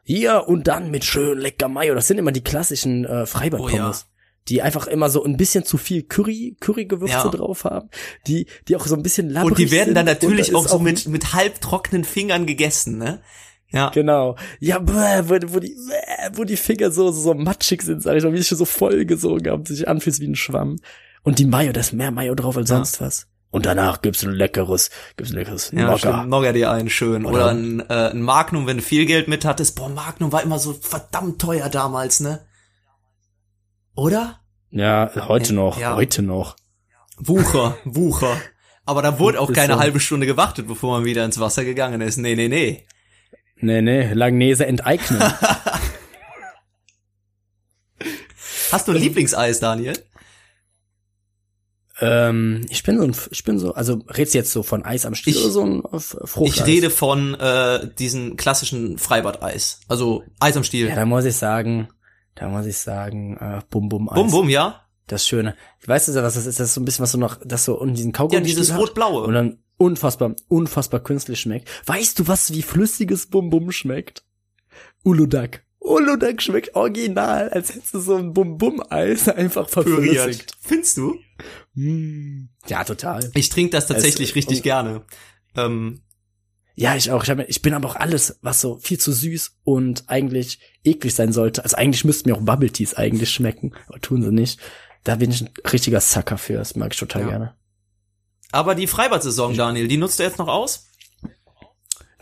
[0.05, 1.95] Hier, und dann mit schön lecker Mayo.
[1.95, 4.07] Das sind immer die klassischen äh, Freibad-Pommes.
[4.49, 7.29] Die einfach immer so ein bisschen zu viel Curry, Currygewürze Ja.
[7.29, 7.91] drauf haben.
[8.29, 11.09] Die, die auch so ein bisschen labbrig Und die werden dann natürlich auch so mit,
[11.09, 13.23] mit halbtrockenen Fingern gegessen, ne?
[13.71, 13.89] Ja.
[13.91, 14.37] Genau.
[14.61, 18.17] Ja, bäh, wo, wo die, bäh, wo die Finger so, so, so matschig sind, sag
[18.17, 20.79] ich mal, wie sich so vollgesogen haben, sich anfühlt wie ein Schwamm.
[21.27, 22.77] Und die Mayo, da ist mehr Mayo drauf als Ja.
[22.77, 23.27] sonst was.
[23.51, 26.25] Und danach gibt's ein leckeres, gibt's ein leckeres Ja, Nogger.
[26.25, 27.25] Nogger dir einen schön.
[27.27, 29.75] Oder, Oder- ein, äh, ein Magnum, wenn du viel Geld mit hattest.
[29.75, 32.47] Boah, Magnum war immer so verdammt teuer damals, ne?
[33.97, 34.39] Oder?
[34.71, 35.97] Ja, heute noch, Ja.
[35.97, 36.55] heute noch.
[37.19, 38.37] Wucher, Wucher.
[38.85, 39.81] Aber da wurde auch keine so.
[39.81, 42.19] halbe Stunde gewartet, bevor man wieder ins Wasser gegangen ist.
[42.19, 42.87] Nee, nee, nee.
[43.57, 45.21] Nee, nee, Langnese enteignen.
[48.71, 49.99] Hast du ein Lieblingseis, Daniel?
[52.01, 55.07] Ähm, ich bin so ein, ich bin so, also redst du jetzt so von Eis
[55.07, 56.57] am Stiel Ich- oder so ein Fruchteis?
[56.57, 59.81] Ich rede von äh, diesen klassischen Freibad-Eis.
[59.89, 60.89] Also Eis am Stiel.
[60.89, 61.89] Ja, da muss ich sagen,
[62.35, 64.15] da muss ich sagen, äh, Bum Bum Eis.
[64.17, 64.83] bum, bum, ja?
[65.07, 65.55] Das Schöne.
[65.87, 66.59] Weißt du, was das ist?
[66.59, 68.77] Das ist so ein bisschen was so noch, das so unten diesen Kaugummi Ja, dieses
[68.77, 69.23] rot-blaue.
[69.23, 71.69] Und dann unfassbar, unfassbar künstlich schmeckt.
[71.87, 74.25] Weißt du, was wie flüssiges Bum Bum schmeckt?
[75.05, 75.63] Uludag.
[75.79, 80.57] Uludag schmeckt original, als hättest du so ein Bum Bum Eis einfach verflüssigt.
[80.61, 81.17] Findest du?
[81.77, 82.49] Mm.
[82.69, 83.31] Ja, total.
[83.35, 85.03] Ich trinke das tatsächlich Es- richtig und- gerne.
[85.55, 86.03] Ähm,
[86.79, 87.23] Ja, ich auch.
[87.23, 91.15] Ich, hab, ich bin aber auch alles, was so viel zu süß und eigentlich eklig
[91.15, 91.63] sein sollte.
[91.65, 94.61] Also eigentlich müssten mir auch Bubble Teas eigentlich schmecken, aber tun sie nicht.
[95.05, 96.55] Da bin ich ein richtiger Sucker für.
[96.55, 97.29] Das mag ich total Ja.
[97.29, 97.55] gerne.
[98.53, 100.87] aber die Freibad-Saison, Daniel, die nutzt du jetzt noch aus?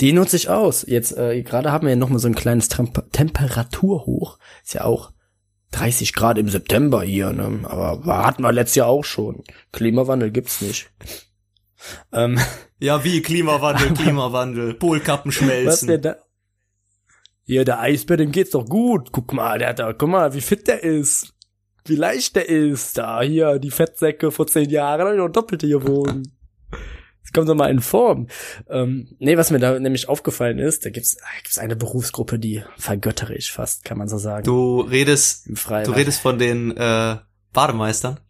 [0.01, 0.85] Die nutze ich aus.
[0.87, 4.39] Jetzt äh, gerade haben wir ja noch mal so ein kleines Temp Temperaturhoch.
[4.65, 5.13] Ist ja auch
[5.75, 7.61] 30 Grad im September hier, ne?
[7.65, 9.43] Aber hatten wir letztes Jahr auch schon.
[9.73, 10.91] Klimawandel gibt's nicht.
[12.13, 12.39] Ähm,
[12.81, 16.03] Ja, wie Klimawandel, Klimawandel, Polkappen was wir schmelzen.
[16.03, 16.17] da?
[17.47, 19.11] Ja, der Eisbär, dem geht's doch gut.
[19.13, 21.33] Guck mal, der hat da, guck mal, wie fit der ist.
[21.87, 22.99] Wie leicht der ist.
[22.99, 26.31] Da, hier, die Fettsäcke vor zehn Jahren, hab ich noch doppelte gewogen.
[27.25, 28.29] Das kommt doch mal in Form.
[28.69, 32.63] Ähm, nee, was mir da nämlich aufgefallen ist, da gibt's, da gibt's eine Berufsgruppe, die
[32.77, 34.45] vergöttere ich fast, kann man so sagen.
[34.45, 37.17] Du redest, du redest von den äh,
[37.53, 38.21] Bademeistern.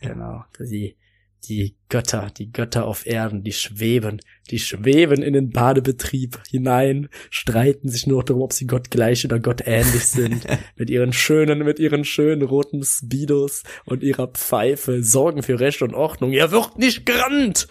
[0.00, 0.44] Genau.
[0.58, 0.96] Die,
[1.44, 4.20] die Götter, die Götter auf Erden, die schweben,
[4.50, 9.40] die schweben in den Badebetrieb hinein, streiten sich nur darum, ob sie Gott gleich oder
[9.40, 15.42] Gott ähnlich sind, mit ihren schönen, mit ihren schönen roten Speedos und ihrer Pfeife, sorgen
[15.42, 16.32] für Recht und Ordnung.
[16.32, 17.66] Er wird nicht gerannt!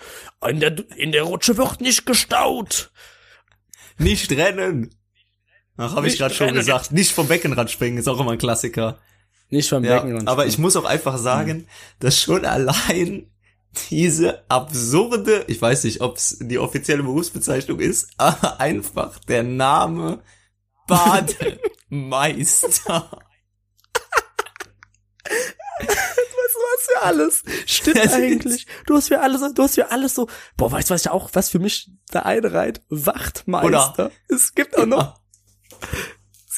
[0.47, 2.91] In der, in der Rutsche wird nicht gestaut!
[3.97, 4.93] Nicht rennen.
[5.77, 6.91] Ach, habe ich gerade schon gesagt.
[6.91, 8.99] Nicht vom Beckenrand springen, ist auch immer ein Klassiker.
[9.49, 11.67] Nicht vom Ja, Becken und aber ich muss auch einfach sagen,
[11.99, 13.27] dass schon allein
[13.89, 20.23] diese absurde, ich weiß nicht, ob es die offizielle Berufsbezeichnung ist, aber einfach der Name
[20.87, 21.61] Bademeister.
[26.73, 27.43] Was für alles?
[27.65, 28.67] Stimmt Das eigentlich.
[28.85, 31.29] Du hast für alles, du hast für alles so, boah, weißt du, was ich auch,
[31.33, 32.81] was für mich da einreiht?
[32.89, 34.11] Wachtmeister.
[34.27, 35.21] Es gibt auch noch,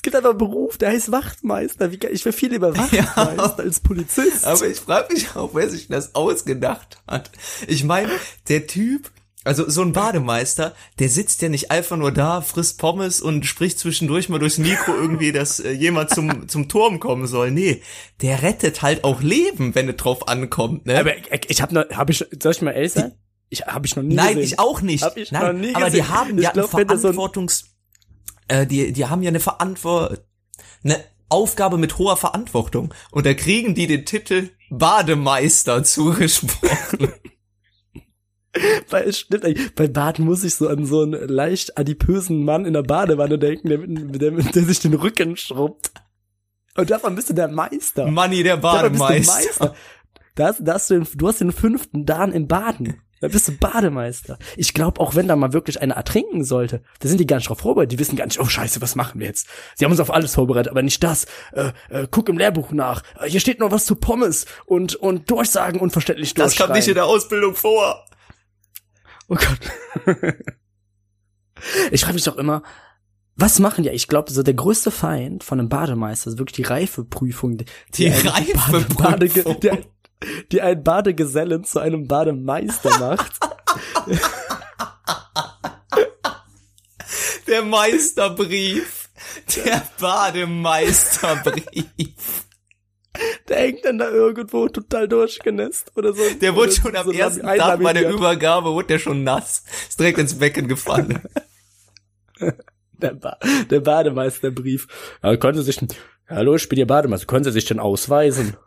[0.03, 1.91] gibt einfach einen Beruf, der heißt Wachtmeister.
[1.91, 3.55] Wie, ich wäre viel lieber Wachtmeister Ja.
[3.57, 4.45] als Polizist.
[4.45, 7.31] Aber ich frage mich auch, wer sich das ausgedacht hat.
[7.67, 8.11] Ich meine,
[8.49, 9.09] der Typ,
[9.45, 13.79] also so ein Bademeister, der sitzt ja nicht einfach nur da, frisst Pommes und spricht
[13.79, 17.51] zwischendurch mal durchs Mikro irgendwie, dass äh, jemand zum, zum Turm kommen soll.
[17.51, 17.81] Nee,
[18.21, 20.99] der rettet halt auch Leben, wenn es drauf ankommt, ne?
[20.99, 23.13] aber ich, ich habe noch, habe ich, soll ich mal ehrlich sein?
[23.49, 24.43] Ich habe ich noch nie Nein, gesehen.
[24.43, 25.03] ich auch nicht.
[25.03, 26.09] Hab ich Nein, noch nie aber die gesehen.
[26.09, 27.65] haben Ich ja glaub, ein- Verantwortungs,
[28.47, 30.25] äh, die, die haben ja eine Verantwort,
[30.83, 32.93] eine Aufgabe mit hoher Verantwortung.
[33.11, 37.13] Und da kriegen die den Titel Bademeister zugesprochen.
[38.91, 42.83] Es stimmt, bei Bad muss ich so an so einen leicht adipösen Mann in der
[42.83, 45.91] Badewanne denken, der, mit, der, der sich den Rücken schrubbt.
[46.75, 48.05] Und davon bist du der Meister.
[48.07, 49.33] Manni, der du Bademeister.
[49.33, 49.75] Meister.
[50.35, 53.01] Da hast, da hast du, den, du hast den fünften Dan im Baden.
[53.23, 54.37] Da bist du Bademeister.
[54.57, 57.47] Ich glaube, auch wenn da mal wirklich einer ertrinken sollte, da sind die gar nicht
[57.47, 57.93] drauf vorbereitet.
[57.93, 59.47] Die wissen gar nicht, oh scheiße, was machen wir jetzt?
[59.75, 61.23] Sie haben uns auf alles vorbereitet, aber nicht das.
[61.53, 63.01] Äh, äh, guck im Lehrbuch nach.
[63.17, 66.95] Äh, hier steht noch was zu Pommes und, und Durchsagen unverständlich Das kam nicht in
[66.95, 68.05] der Ausbildung vor.
[69.29, 70.17] Oh Gott.
[71.91, 72.61] ich frage mich doch immer,
[73.37, 73.93] was machen ja?
[73.93, 77.59] Ich glaube, so der größte Feind von einem Bademeister ist wirklich die Reifeprüfung.
[77.93, 78.97] Die eigentlich Reifeprüfung?
[78.97, 79.77] Bade, der,
[80.51, 83.39] die einen Badegesellen zu einem Bademeister macht.
[87.47, 89.09] Der Meisterbrief.
[89.55, 92.45] Der Bademeisterbrief.
[93.47, 96.23] Der hängt dann da irgendwo total durchgenässt oder so.
[96.41, 98.09] Der wurde schon am so ersten Tag bei der.
[98.09, 99.63] Übergabe, wurde der schon nass.
[99.87, 101.21] Ist direkt ins Becken gefallen.
[102.93, 103.37] Der, ba
[103.69, 104.87] der Bademeisterbrief.
[105.21, 105.79] Ja, können Sie sich,
[106.27, 108.57] hallo, ich bin Ihr Bademeister, können Sie sich denn ausweisen?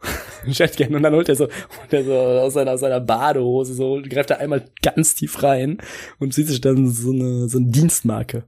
[0.77, 4.01] gerne, und dann holt er so, holt er so aus seiner, aus seiner Badehose so,
[4.09, 5.79] greift er einmal ganz tief rein
[6.19, 8.45] und zieht sich dann so eine, so eine Dienstmarke.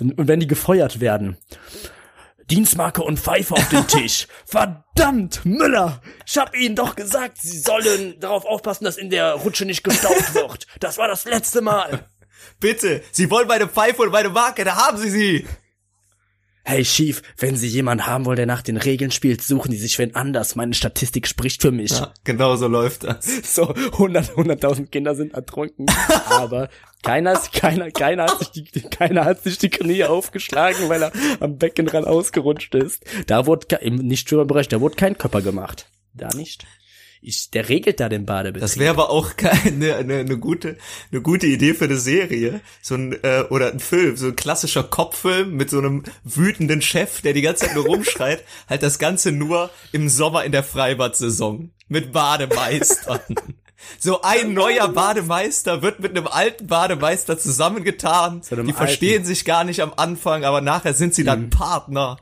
[0.00, 1.36] Und wenn die gefeuert werden,
[2.50, 4.26] Dienstmarke und Pfeife auf den Tisch.
[4.44, 6.00] Verdammt, Müller!
[6.26, 10.34] Ich hab Ihnen doch gesagt, Sie sollen darauf aufpassen, dass in der Rutsche nicht gestaucht
[10.34, 10.66] wird.
[10.80, 12.06] Das war das letzte Mal.
[12.58, 15.46] Bitte, Sie wollen meine Pfeife und meine Marke, da haben Sie sie.
[16.62, 19.98] Hey Chief, wenn Sie jemanden haben wollen, der nach den Regeln spielt, suchen Sie sich
[19.98, 20.56] wen anders.
[20.56, 21.90] Meine Statistik spricht für mich.
[21.90, 23.26] Ja, genau so läuft das.
[23.50, 25.86] So 100, 100.000 Kinder sind ertrunken,
[26.30, 26.68] aber
[27.02, 31.56] keiner, keiner, keiner hat sich die, keiner hat sich die Knie aufgeschlagen, weil er am
[31.56, 33.04] Beckenrand ausgerutscht ist.
[33.26, 35.86] Da wurde im Nichtschwimmerbereich, da wurde kein Körper gemacht.
[36.14, 36.66] Da nicht.
[37.22, 38.62] Ich, der regelt da den Badebetrieb.
[38.62, 40.78] Das wäre aber auch keine eine, eine gute
[41.12, 44.84] eine gute Idee für eine Serie, so ein äh, oder ein Film, so ein klassischer
[44.84, 49.32] Kopffilm mit so einem wütenden Chef, der die ganze Zeit nur rumschreit, halt das Ganze
[49.32, 53.20] nur im Sommer in der Freibad-Saison mit Bademeistern.
[53.98, 58.42] So ein neuer Bademeister wird mit einem alten Bademeister zusammengetan.
[58.50, 59.24] einem Die verstehen alten.
[59.24, 62.18] sich gar nicht am Anfang, aber nachher sind sie dann Partner.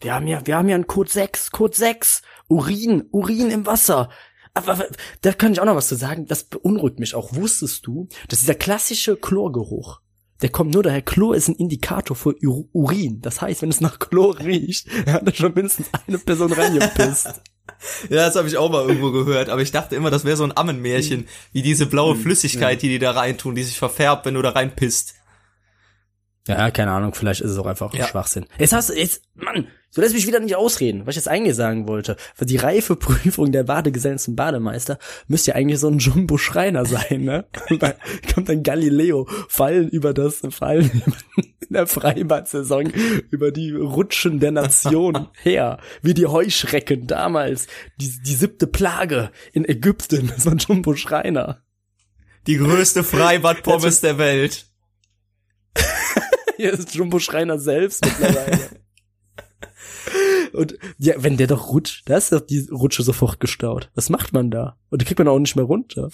[0.00, 2.22] Wir haben ja, wir haben ja einen Code 6, Code 6.
[2.48, 4.10] Urin, Urin im Wasser.
[4.54, 4.86] Aber
[5.20, 6.26] da kann ich auch noch was zu sagen.
[6.26, 7.34] Das beunruhigt mich auch.
[7.34, 10.00] Wusstest du, dass dieser klassische Chlorgeruch,
[10.40, 13.20] der kommt nur daher, Chlor ist ein Indikator für Ur Urin.
[13.20, 17.42] Das heißt, wenn es nach Chlor riecht, hat da schon mindestens eine Person reingepisst.
[18.08, 20.44] Ja, das habe ich auch mal irgendwo gehört, aber ich dachte immer, das wäre so
[20.44, 24.40] ein Ammenmärchen, wie diese blaue Flüssigkeit, die die da reintun, die sich verfärbt, wenn du
[24.40, 25.14] da reinpisst.
[26.46, 28.06] Ja, keine Ahnung, vielleicht ist es auch einfach Ja.
[28.06, 28.46] Schwachsinn.
[28.58, 29.66] Jetzt hast du, jetzt, Mann,
[29.96, 32.16] du lässt mich wieder nicht ausreden, was ich jetzt eigentlich sagen wollte.
[32.34, 37.46] Für die Reifeprüfung der Badegesellen zum Bademeister müsste ja eigentlich so ein Jumbo-Schreiner sein, ne?
[37.70, 37.94] Und dann
[38.32, 41.02] kommt dann Galileo, fallen über das, fallen
[41.36, 42.90] in der Freibad-Saison
[43.30, 47.66] über die Rutschen der Nation her, wie die Heuschrecken damals,
[47.98, 51.62] die, die siebte Plage in Ägypten, so ein Jumbo-Schreiner.
[52.46, 54.66] Die größte Freibad-Pommes der Welt.
[56.56, 58.85] Hier ist Jumbo Schreiner selbst mittlerweile.
[60.56, 63.90] Und ja, wenn der doch rutscht, da ist doch die Rutsche sofort gestaut.
[63.94, 64.76] Was macht man da?
[64.90, 66.10] Und die kriegt man auch nicht mehr runter.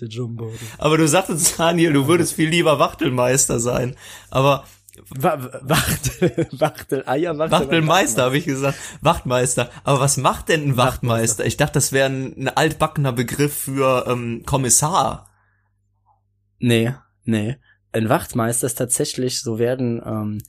[0.00, 0.52] Der Jumbo.
[0.78, 3.96] Aber du sagtest, Daniel, du würdest viel lieber Wachtelmeister sein.
[4.30, 4.64] Aber
[5.10, 7.60] Wa Wachtel, Wachtel, Eier, Wachtel.
[7.60, 8.78] Wachtelmeister, habe ich gesagt.
[9.00, 9.70] Wachtmeister.
[9.84, 11.46] Aber was macht denn ein Wachtmeister?
[11.46, 15.30] Ich dachte, das wäre ein, ein altbackener Begriff für ähm, Kommissar.
[16.58, 17.56] Nee, nee.
[17.92, 20.42] Ein Wachtmeister ist tatsächlich, so werden ähm,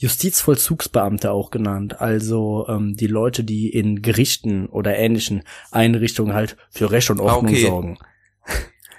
[0.00, 2.00] Justizvollzugsbeamte auch genannt.
[2.00, 7.46] Also ähm, die Leute, die in Gerichten oder ähnlichen Einrichtungen halt für Recht und Ordnung
[7.46, 7.66] Ah, okay.
[7.66, 7.98] sorgen.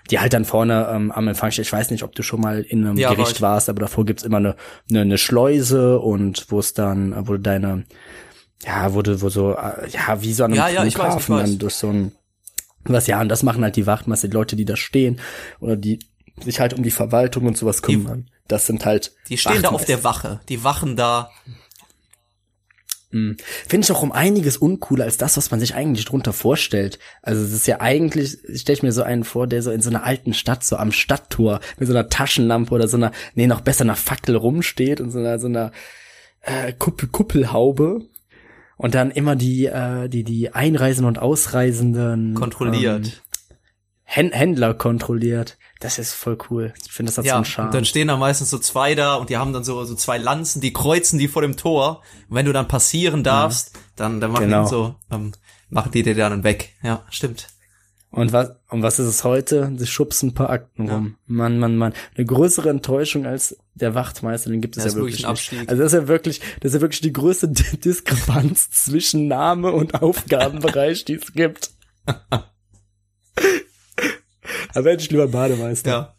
[0.10, 1.64] Die halt dann vorne ähm, am Empfang stehen.
[1.64, 3.41] Ich weiß nicht, ob du schon mal in einem Ja, Gericht ich.
[3.41, 4.56] warst, aber davor gibt's immer eine,
[4.89, 7.86] eine, eine Schleuse und wo es dann, wo deine,
[8.66, 11.16] ja, wo du, wo so, äh, ja, wie so an einem Ja, ja, ich weiß,
[11.16, 11.49] ich Flughafen weiß.
[11.49, 12.12] dann durch so ein
[12.84, 15.20] was ja, und das machen halt die Wachtmeister, die Leute, die da stehen
[15.60, 15.99] oder die
[16.43, 18.32] sich halt um die Verwaltung und sowas kümmern.
[18.47, 19.95] Das sind halt Die stehen da auf Wachtmeister.
[19.95, 20.39] der Wache.
[20.49, 21.31] Die wachen da.
[23.11, 23.45] Finde
[23.83, 26.97] ich auch um einiges uncooler als das, was man sich eigentlich drunter vorstellt.
[27.21, 29.89] Also es ist ja eigentlich, stelle ich mir so einen vor, der so in so
[29.89, 33.59] einer alten Stadt, so am Stadttor, mit so einer Taschenlampe oder so einer, nee, noch
[33.61, 35.73] besser einer Fackel rumsteht und so einer, so einer
[36.39, 38.05] äh, Kuppel, Kuppelhaube.
[38.77, 43.05] Und dann immer die, äh, die, die Einreisenden und Ausreisenden Kontrolliert.
[43.05, 43.11] Ähm,
[44.14, 45.57] Händler kontrolliert.
[45.80, 46.74] Das ist voll cool.
[46.86, 47.72] Ich finde, das hat so Ja, einen und Charme.
[47.72, 50.62] dann stehen da meistens so zwei da und die haben dann so, so zwei Lanzen,
[50.62, 52.01] die kreuzen die vor dem Tor.
[52.30, 54.64] Und wenn du dann passieren darfst, dann, dann machen Genau.
[54.64, 55.32] die so, ähm,
[55.70, 56.76] machen die dir dann weg.
[56.84, 57.47] Ja, stimmt.
[58.12, 59.72] Und was, und was ist es heute?
[59.78, 61.16] Sie schubsen ein paar Akten rum.
[61.28, 61.93] Mann, Mann, Mann.
[62.18, 65.70] Eine größere Enttäuschung als der Wachtmeister, den gibt es Ja, ja, wirklich nicht.
[65.70, 67.47] Also das ist ja wirklich, das ist ja wirklich die größte
[67.86, 71.72] Diskrepanz zwischen Name und Aufgabenbereich, die es gibt.
[74.74, 75.89] Aber hätte ich lieber Bademeister.
[75.89, 76.16] Ja.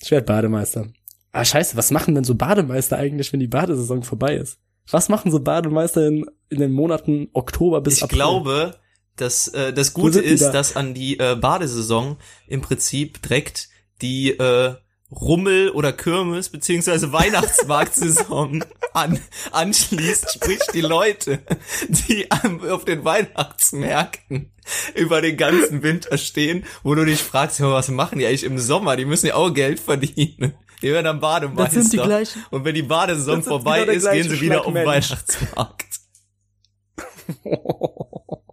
[0.00, 0.86] Ich werde Bademeister.
[1.32, 4.58] Ah, scheiße, was machen denn so Bademeister eigentlich, wenn die Badesaison vorbei ist?
[4.90, 8.16] Was machen so Bademeister in, in den Monaten Oktober bis Ich April?
[8.16, 8.74] glaube,
[9.16, 10.52] dass äh, das Gute ist, da?
[10.52, 12.16] dass an die äh, Badesaison
[12.46, 13.68] im Prinzip direkt
[14.00, 14.74] die äh,
[15.10, 19.20] Rummel oder Kirmes beziehungsweise Weihnachtsmarktsaison an,
[19.52, 21.40] anschließt, sprich die Leute,
[21.88, 24.52] die am, auf den Weihnachtsmärkten
[24.94, 28.96] über den ganzen Winter stehen, wo du dich fragst, was machen die eigentlich im Sommer?
[28.96, 30.54] Die müssen ja auch Geld verdienen.
[30.82, 31.64] Die werden am Bademeister.
[31.64, 32.44] Das sind die gleichen.
[32.50, 35.10] Und wenn die Badesaison vorbei der ist, gehen sie wieder auf den Schleckmensch.
[35.10, 35.84] Weihnachtsmarkt.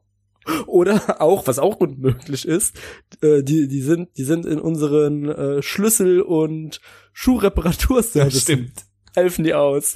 [0.67, 2.75] Oder auch, was auch gut möglich ist,
[3.21, 6.81] äh, die, die sind, die sind in unseren äh, Schlüssel- und
[7.13, 8.41] Schuhreparaturservice.
[8.43, 8.85] Stimmt.
[9.15, 9.95] Helfen die aus.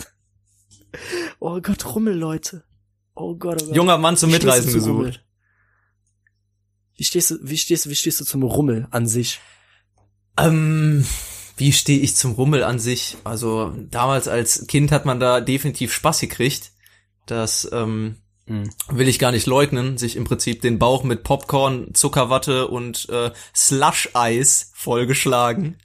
[1.39, 2.64] Oh Gott, Rummel, Leute.
[3.14, 3.76] Oh Gott, oh Gott.
[3.76, 5.06] Junger Mann zum Mitreisen Rummel?
[5.12, 5.26] gesucht.
[6.95, 9.39] Wie stehst du, wie stehst du, wie stehst du zum Rummel an sich?
[10.38, 11.06] Ähm,
[11.58, 13.18] wie stehe ich zum Rummel an sich?
[13.24, 16.72] Also damals als Kind hat man da definitiv Spaß gekriegt.
[17.26, 18.18] Das ähm.
[18.89, 23.32] Will ich gar nicht leugnen, sich im Prinzip den Bauch mit Popcorn, Zuckerwatte und äh,
[23.56, 25.78] Slush-Eis vollgeschlagen.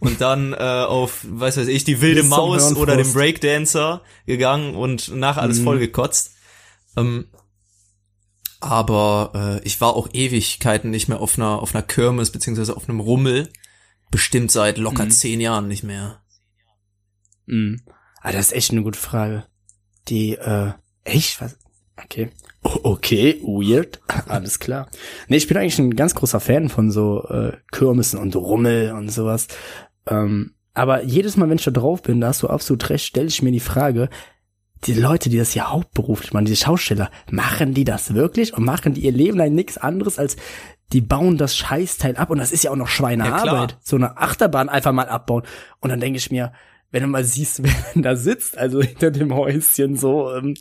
[0.00, 5.14] Und dann äh, auf, weiß weiß ich, die wilde Maus oder den Breakdancer gegangen und
[5.14, 5.64] nachher alles Mhm.
[5.64, 6.32] vollgekotzt.
[6.96, 7.26] Ähm,
[8.60, 12.88] aber äh, ich war auch Ewigkeiten nicht mehr auf einer auf einer Kirmes beziehungsweise auf
[12.88, 13.50] einem Rummel.
[14.10, 15.10] Bestimmt seit locker Mhm.
[15.10, 16.22] zehn Jahren nicht mehr.
[17.46, 17.82] Mhm.
[18.20, 19.46] Ah, das ist echt eine gute Frage.
[20.08, 20.72] Die, äh,
[21.04, 21.40] echt?
[21.40, 21.56] Was?
[22.04, 22.30] Okay.
[22.62, 24.00] Okay, weird.
[24.28, 24.88] Alles klar.
[25.28, 29.10] Nee, ich bin eigentlich ein ganz großer Fan von so äh, Kirmessen und Rummel und
[29.10, 29.48] sowas.
[30.06, 33.28] Ähm, aber jedes Mal, wenn ich da drauf bin, da hast du absolut recht, stelle
[33.28, 34.08] ich mir die Frage,
[34.84, 38.94] die Leute, die das ja hauptberuflich machen, diese Schausteller, machen die das wirklich und machen
[38.94, 40.36] die ihr Leben lang nichts anderes als
[40.92, 43.42] die bauen das Scheißteil ab und das ist ja auch noch Schweinearbeit.
[43.42, 43.68] klar.
[43.82, 45.42] so eine Achterbahn einfach mal abbauen.
[45.80, 46.52] Und dann denke ich mir,
[46.90, 50.54] wenn du mal siehst, wer denn da sitzt, also hinter dem Häuschen so, ähm,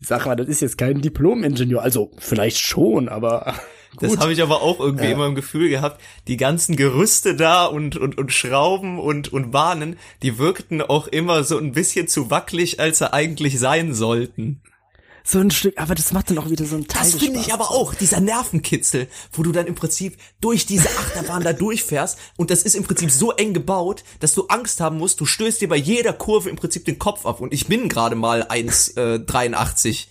[0.00, 3.54] ich sag mal, das ist jetzt kein Diplom-Ingenieur, also vielleicht schon, aber
[4.00, 4.18] Das gut.
[4.20, 5.12] habe ich aber auch irgendwie Ja.
[5.12, 6.00] immer im Gefühl gehabt.
[6.26, 11.44] Die ganzen Gerüste da und, und, und Schrauben und, und Bahnen, die wirkten auch immer
[11.44, 14.60] so ein bisschen zu wackelig, als sie eigentlich sein sollten.
[15.26, 17.10] So ein Stück, aber das macht dann auch wieder so ein Teil.
[17.10, 21.42] Das finde ich aber auch, dieser Nervenkitzel, wo du dann im Prinzip durch diese Achterbahn
[21.42, 25.20] da durchfährst und das ist im Prinzip so eng gebaut, dass du Angst haben musst,
[25.20, 28.16] du stößt dir bei jeder Kurve im Prinzip den Kopf ab und ich bin gerade
[28.16, 30.08] mal 1,83.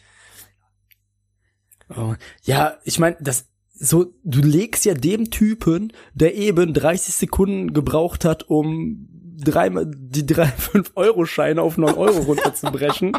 [1.96, 2.16] Oh.
[2.44, 3.46] Ja, ich meine, das
[3.76, 9.08] so, du legst ja dem Typen, der eben 30 Sekunden gebraucht hat, um
[9.44, 13.12] dreimal die drei 5-Euro-Scheine auf 9 Euro runterzubrechen,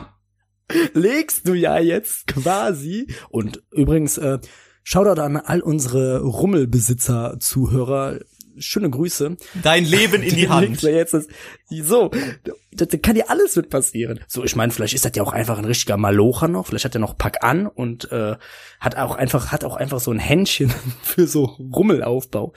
[0.95, 3.09] legst du ja jetzt quasi.
[3.31, 4.39] Und übrigens, äh,
[4.87, 8.21] Shoutout an all unsere Rummelbesitzer, Zuhörer.
[8.57, 9.37] Schöne Grüße.
[9.63, 10.83] Dein Leben in die Hand.
[10.83, 11.27] jetzt das,
[11.83, 12.11] so,
[12.71, 14.21] da, kann ja alles mit passieren.
[14.29, 16.67] So, ich meine, vielleicht ist das ja auch einfach ein richtiger Malocher noch.
[16.67, 18.37] Vielleicht hat er noch Pack an und äh,
[18.79, 22.53] hat auch einfach hat auch einfach so ein Händchen für so Rummelaufbau.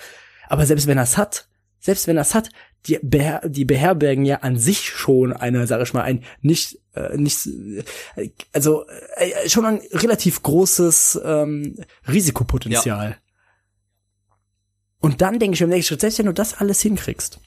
[0.49, 1.47] Aber selbst wenn er's hat,
[1.80, 2.49] selbst wenn er's hat,
[2.86, 7.17] die, beher die beherbergen ja an sich schon eine, sag ich mal, ein nicht äh,
[7.17, 7.47] nicht
[8.15, 13.17] äh, also äh, schon ein relativ großes ähm, Risikopotenzial.
[14.99, 17.39] Und dann denke ich mir im nächsten Schritt, selbst wenn du das alles hinkriegst,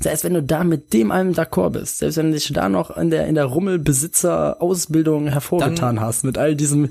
[0.00, 2.96] selbst wenn du da mit dem allem d'accord bist, selbst wenn du dich da noch
[2.96, 6.90] in der, in der Rummelbesitzer-Ausbildung hervorgetan hast, mit all diesem,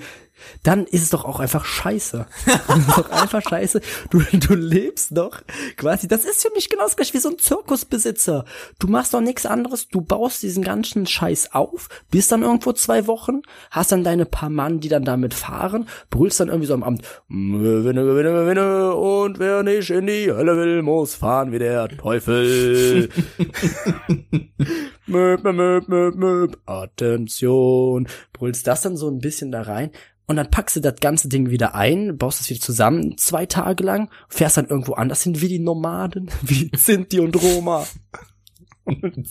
[0.64, 2.26] dann ist es doch auch einfach scheiße.
[2.46, 3.82] Das ist doch einfach scheiße.
[4.10, 5.42] Du, du lebst doch
[5.78, 8.46] quasi, das ist für mich genau das gleiche wie so ein Zirkusbesitzer.
[8.80, 13.08] Du machst doch nichts anderes, du baust diesen ganzen Scheiß auf, bist dann irgendwo zwei
[13.08, 16.84] Wochen, hast dann deine paar Mann, die dann damit fahren, brüllst dann irgendwie so am
[16.84, 21.88] Abend, gewinne, gewinne, gewinne, und wer nicht in die Hölle will, muss fahren wie der
[21.90, 23.10] Teufel.
[25.12, 28.08] möp, möp, möp, möp, Attention.
[28.34, 29.92] Brüllst das dann so ein bisschen da rein
[30.32, 33.84] und dann packst du das ganze Ding wieder ein, baust es wieder zusammen, zwei Tage
[33.84, 37.86] lang, fährst dann irgendwo anders hin, wie die Nomaden, wie Sinti und Roma.
[38.86, 39.28] Und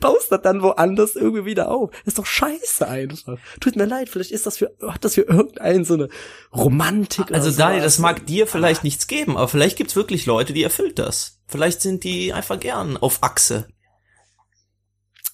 [0.00, 1.90] baust das dann woanders irgendwie wieder auf.
[2.06, 3.38] ist doch scheiße einfach.
[3.60, 6.08] Tut mir leid, vielleicht ist das für, hat das für irgendeinen so eine
[6.54, 10.54] Romantik Also oder Daniel, das mag dir vielleicht nichts geben, aber vielleicht gibt's wirklich Leute,
[10.54, 11.42] die erfüllt das.
[11.46, 13.66] Vielleicht sind die einfach gern auf Achse.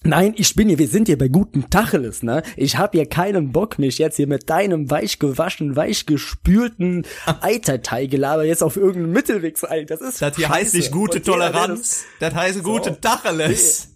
[0.02, 2.42] Nein, ich bin hier, wir sind hier bei guten Tacheles, ne?
[2.56, 8.44] Ich hab hier keinen Bock, mich jetzt hier mit deinem weich gewaschenen, weich gespülten Eiterteigelaber
[8.44, 9.86] jetzt auf irgendeinen Mittelweg zu eilen.
[9.86, 12.96] Das ist Das hier heißt nicht gute Und Toleranz, das heißt gute So.
[12.96, 13.50] Tacheles.
[13.50, 13.88] Das,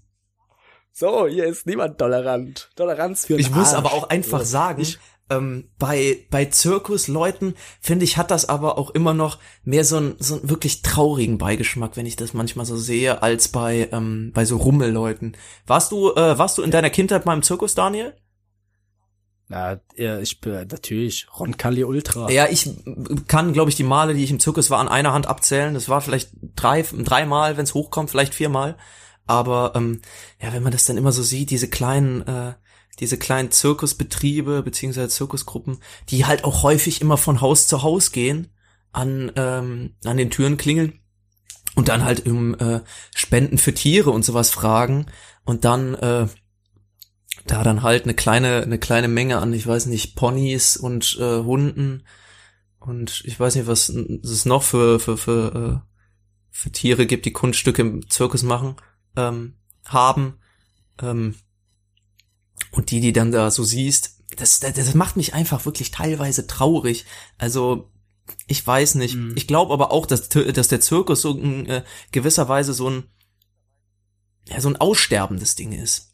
[0.92, 2.70] so, hier ist niemand tolerant.
[2.76, 4.98] Toleranz für Ich muss aber auch einfach sagen, Ich,
[5.36, 10.16] ähm, bei, bei Zirkusleuten, finde ich, hat das aber auch immer noch mehr so einen,
[10.18, 14.44] so einen wirklich traurigen Beigeschmack, wenn ich das manchmal so sehe, als bei, ähm, bei
[14.44, 15.36] so Rummelleuten.
[15.66, 18.14] Warst du, äh, warst du in deiner Kindheit mal im Zirkus, Daniel?
[19.50, 22.30] Ja, ja, ich bin natürlich Roncalli Ultra.
[22.30, 22.70] Ja, ich
[23.28, 25.74] kann, glaube ich, die Male, die ich im Zirkus war, an einer Hand abzählen.
[25.74, 28.76] Das war vielleicht drei, dreimal, wenn es hochkommt, vielleicht viermal.
[29.26, 30.00] Aber ähm,
[30.40, 32.54] ja, wenn man das dann immer so sieht, diese kleinen, äh,
[33.00, 35.78] diese kleinen Zirkusbetriebe beziehungsweise Zirkusgruppen,
[36.08, 38.48] die halt auch häufig immer von Haus zu Haus gehen,
[38.92, 41.00] an ähm, an den Türen klingeln
[41.74, 42.80] und dann halt um äh,
[43.14, 45.06] Spenden für Tiere und sowas fragen
[45.44, 46.28] und dann äh,
[47.46, 51.42] da dann halt eine kleine eine kleine Menge an ich weiß nicht Ponys und äh,
[51.42, 52.04] Hunden
[52.78, 55.88] und ich weiß nicht was es noch für für für äh,
[56.50, 58.76] für Tiere gibt die Kunststücke im Zirkus machen
[59.16, 60.38] ähm, haben
[61.02, 61.34] ähm,
[62.74, 66.46] und die die dann da so siehst das, das das macht mich einfach wirklich teilweise
[66.46, 67.04] traurig
[67.38, 67.90] also
[68.46, 69.16] ich weiß nicht.
[69.16, 69.34] Mhm.
[69.36, 73.04] Ich glaube aber auch, dass, dass der Zirkus so in äh, gewisser Weise so ein
[74.46, 76.12] ja, so ein aussterbendes Ding ist.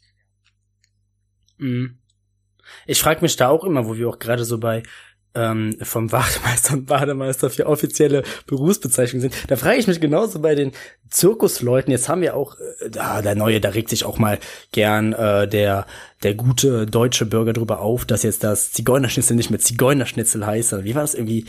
[1.57, 1.99] Mhm.
[2.85, 4.83] Ich frage mich da auch immer, wo wir auch gerade so bei
[5.35, 9.35] ähm, vom Wachmeister und Bademeister für offizielle Berufsbezeichnungen sind.
[9.49, 10.71] Da frage ich mich genauso bei den
[11.09, 11.91] Zirkusleuten.
[11.91, 14.39] Jetzt haben wir auch, äh, da der neue, da regt sich auch mal
[14.71, 15.85] gern äh, der
[16.23, 20.83] der gute deutsche Bürger drüber auf, dass jetzt das Zigeunerschnitzel nicht mehr Zigeunerschnitzel heißt.
[20.83, 21.45] Wie war das irgendwie?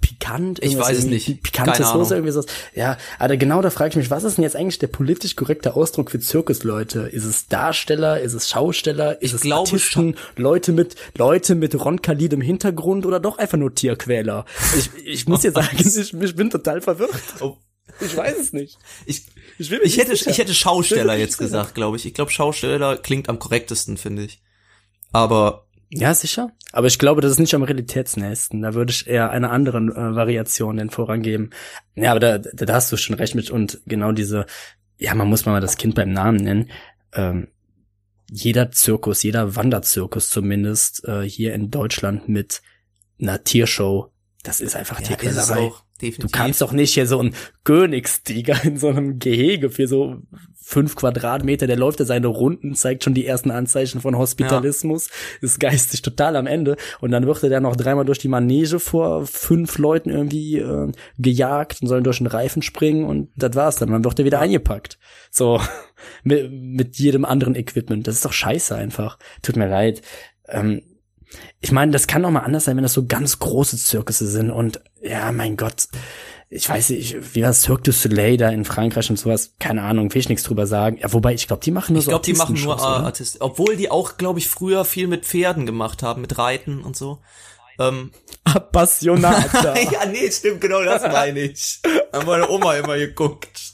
[0.00, 0.62] Pikant.
[0.62, 1.42] Ich weiß es nicht.
[1.42, 2.26] Pikante Keine Soße, Ahnung.
[2.28, 2.44] irgendwie so.
[2.74, 5.74] Ja, aber genau da frage ich mich, was ist denn jetzt eigentlich der politisch korrekte
[5.74, 7.00] Ausdruck für Zirkusleute?
[7.00, 8.20] Ist es Darsteller?
[8.20, 9.20] Ist es Schausteller?
[9.20, 10.16] Ist Ich es glaube Artisten?
[10.36, 14.44] Leute mit, Leute mit Roncalid im Hintergrund oder doch einfach nur Tierquäler?
[14.78, 17.10] Ich, ich muss dir sagen, ich, ich bin total verwirrt.
[17.40, 17.56] Oh.
[18.00, 18.78] Ich weiß es nicht.
[19.06, 19.22] Ich,
[19.58, 20.30] Ich, will ich hätte sicher.
[20.30, 21.44] ich hätte Schausteller Ich jetzt sicher.
[21.44, 22.06] gesagt, glaube ich.
[22.06, 24.40] Ich glaube Schausteller klingt am korrektesten, finde ich.
[25.12, 25.66] Aber
[25.96, 26.50] Ja, sicher.
[26.72, 28.62] Aber ich glaube, das ist nicht am realitätsnächsten.
[28.62, 31.50] Da würde ich eher einer anderen äh, Variation den Vorrang geben.
[31.94, 34.46] Ja, aber da, da, da hast du schon recht mit und genau diese,
[34.98, 36.70] ja, man muss mal das Kind beim Namen nennen.
[37.12, 37.48] Ähm,
[38.30, 42.62] jeder Zirkus, jeder Wanderzirkus zumindest äh, hier in Deutschland mit
[43.20, 44.10] einer Tiershow,
[44.42, 45.60] das ist einfach ja, ist Tierquälerei.
[45.60, 46.30] auch definitiv.
[46.30, 47.34] Du kannst doch nicht hier so einen
[47.64, 50.18] Königstiger in so einem Gehege für so
[50.64, 55.10] fünf Quadratmeter, der läuft da seine Runden, zeigt schon die ersten Anzeichen von Hospitalismus,
[55.42, 58.80] ist geistig total am Ende und dann wird er dann noch dreimal durch die Manege
[58.80, 63.76] vor fünf Leuten irgendwie äh, gejagt und sollen durch den Reifen springen und das war's
[63.76, 63.90] dann.
[63.90, 64.98] Dann wird er wieder eingepackt.
[65.30, 65.60] So,
[66.24, 68.06] mit, mit jedem anderen Equipment.
[68.06, 69.18] Das ist doch scheiße einfach.
[69.42, 70.00] Tut mir leid.
[70.48, 70.82] Ähm,
[71.60, 74.50] ich meine, das kann doch mal anders sein, wenn das so ganz große Zirkusse sind
[74.50, 75.88] und ja, mein Gott,
[76.50, 80.12] ich weiß nicht, wie war Cirque du Soleil da in Frankreich und sowas, keine Ahnung,
[80.14, 80.98] will ich nichts drüber sagen.
[80.98, 82.80] Ja, wobei, ich glaube, die machen nur ich so glaube, die machen nur?
[82.80, 86.96] Artisten, obwohl die auch, glaube ich, früher viel mit Pferden gemacht haben, mit Reiten und
[86.96, 87.20] so.
[87.80, 88.12] Ähm,
[88.44, 89.74] Appassionata.
[89.92, 91.80] ja, nee, stimmt, genau das meine ich.
[92.12, 93.72] Haben meine Oma immer geguckt.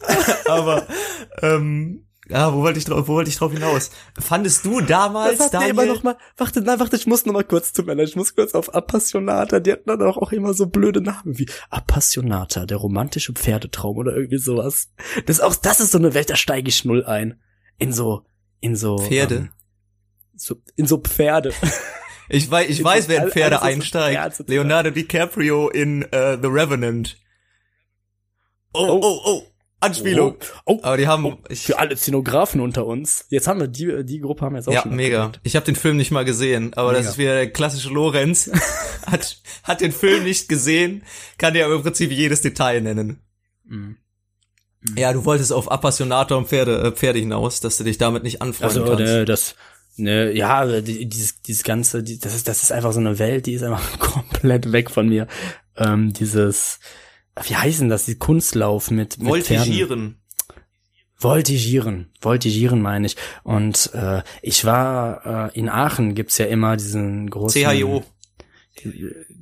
[0.46, 0.86] Aber,
[1.42, 3.90] ähm, ja, wo wollte ich drauf, wo wollte ich drauf hinaus?
[4.18, 7.44] Fandest du damals, Das Daniel, immer noch mal, warte, nein, warte, ich muss noch mal
[7.44, 10.66] kurz zu mir, ich muss kurz auf Appassionata, die hatten dann auch, auch immer so
[10.66, 14.90] blöde Namen wie Appassionata, der romantische Pferdetraum oder irgendwie sowas.
[15.26, 17.40] Das ist auch, das ist so eine Welt, da steige ich null ein.
[17.78, 18.24] In so,
[18.60, 19.36] in so, Pferde?
[19.36, 19.48] Ähm,
[20.36, 21.52] so, in so Pferde.
[22.28, 24.48] ich weiß, ich weiß, wer in Pferde alles ist so einsteigt.
[24.48, 27.16] Leonardo DiCaprio in äh, The Revenant.
[28.74, 29.00] Oh, Oh.
[29.02, 29.42] oh, oh,
[29.80, 30.36] Anspielung.
[30.64, 33.26] Oh, Aber die haben, oh, ich, für alle Szenografen unter uns.
[33.28, 34.96] Jetzt haben wir die, die Gruppe haben wir jetzt auch ja, schon.
[34.96, 35.24] mega.
[35.26, 35.46] abgedeckt.
[35.46, 37.10] Ich habe den Film nicht mal gesehen, aber das Mega.
[37.10, 38.50] ist wieder der klassische Lorenz.
[39.06, 41.02] hat, hat den Film nicht gesehen,
[41.38, 43.20] kann dir aber im Prinzip jedes Detail nennen.
[43.66, 43.96] Mhm.
[44.96, 48.40] Ja, du wolltest auf Appassionator und Pferde, äh, Pferde hinaus, dass du dich damit nicht
[48.42, 49.12] anfreunden Also, kannst.
[49.12, 49.54] ne, das,
[49.96, 53.54] ne, ja, die- dieses, dieses ganze, das ist, das ist einfach so eine Welt, die
[53.54, 55.26] ist einfach komplett weg von mir.
[55.76, 56.78] Ähm, dieses,
[57.44, 59.66] wie heißen das, die Kunstlauf mit, mit Pferden.
[59.66, 60.20] Voltigieren.
[61.20, 63.16] Voltigieren, Voltigieren meine ich.
[63.42, 68.04] Und äh, ich war äh, in Aachen gibt's ja immer diesen großen CHIO.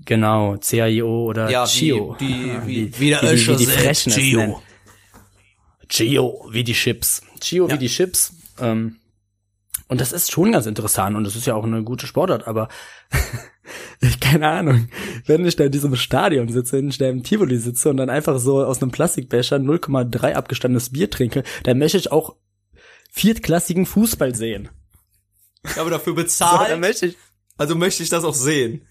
[0.06, 2.16] Genau, CHIO oder Ja, Chio.
[2.20, 4.54] wie, die, Ja, wie, wie der wie, die- Öscher wie die sagt, Frechen es nennen.
[5.88, 7.22] Chio, wie die Chips.
[7.40, 7.74] Chio Ja.
[7.74, 8.32] wie die Chips.
[8.58, 8.96] Ähm,
[9.88, 12.68] und das ist schon ganz interessant und das ist ja auch eine gute Sportart, aber
[14.00, 14.88] ich keine Ahnung,
[15.26, 18.10] wenn ich da in diesem Stadion sitze, wenn ich da im Tivoli sitze und dann
[18.10, 22.36] einfach so aus einem Plastikbecher 0,3 abgestandenes Bier trinke, dann möchte ich auch
[23.10, 24.68] viertklassigen Fußball sehen.
[25.64, 27.16] Ich habe dafür So, bezahlt, möchte ich,
[27.56, 28.86] also möchte ich das auch sehen.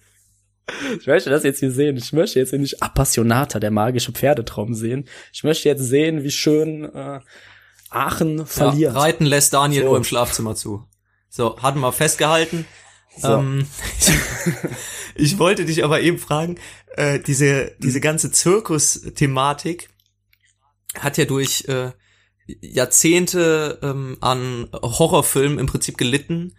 [1.00, 1.96] ich möchte das jetzt hier sehen.
[1.98, 5.08] Ich möchte jetzt hier nicht Appassionata, der magische Pferdetraum sehen.
[5.32, 7.20] Ich möchte jetzt sehen, wie schön äh,
[7.90, 8.94] Aachen verliert.
[8.94, 9.88] Ja, reiten lässt Daniel So.
[9.90, 10.84] nur im Schlafzimmer zu.
[11.30, 12.66] So, hatten wir festgehalten.
[13.18, 13.28] So.
[13.30, 13.68] Ähm,
[15.16, 16.58] ich wollte dich aber eben fragen,
[16.96, 19.90] äh, diese, diese ganze Zirkus-Thematik
[20.98, 21.92] hat ja durch äh,
[22.62, 26.56] Jahrzehnte ähm, an Horrorfilmen im Prinzip gelitten,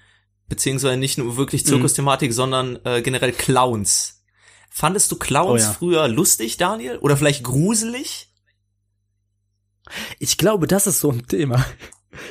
[0.48, 1.68] beziehungsweise nicht nur wirklich Mhm.
[1.68, 4.24] Zirkusthematik, sondern äh, generell Clowns.
[4.70, 5.72] Fandest du Clowns Oh ja.
[5.72, 6.98] früher lustig, Daniel?
[6.98, 8.28] Oder vielleicht gruselig?
[10.18, 11.64] Ich glaube, das ist so ein Thema.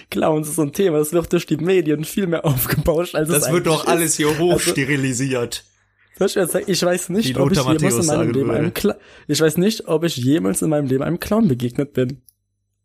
[0.09, 3.41] Clowns ist so ein Thema, das wird durch die Medien viel mehr aufgebauscht, als es
[3.41, 5.63] Das wird eigentlich doch alles hier Also- hochsterilisiert.
[6.17, 8.59] Soll ich, ich weiß nicht, ob ich jemals in meinem Leben würde.
[8.59, 8.95] einem Cla
[9.27, 12.21] ich weiß nicht, ob ich jemals in meinem Leben einem Clown begegnet bin.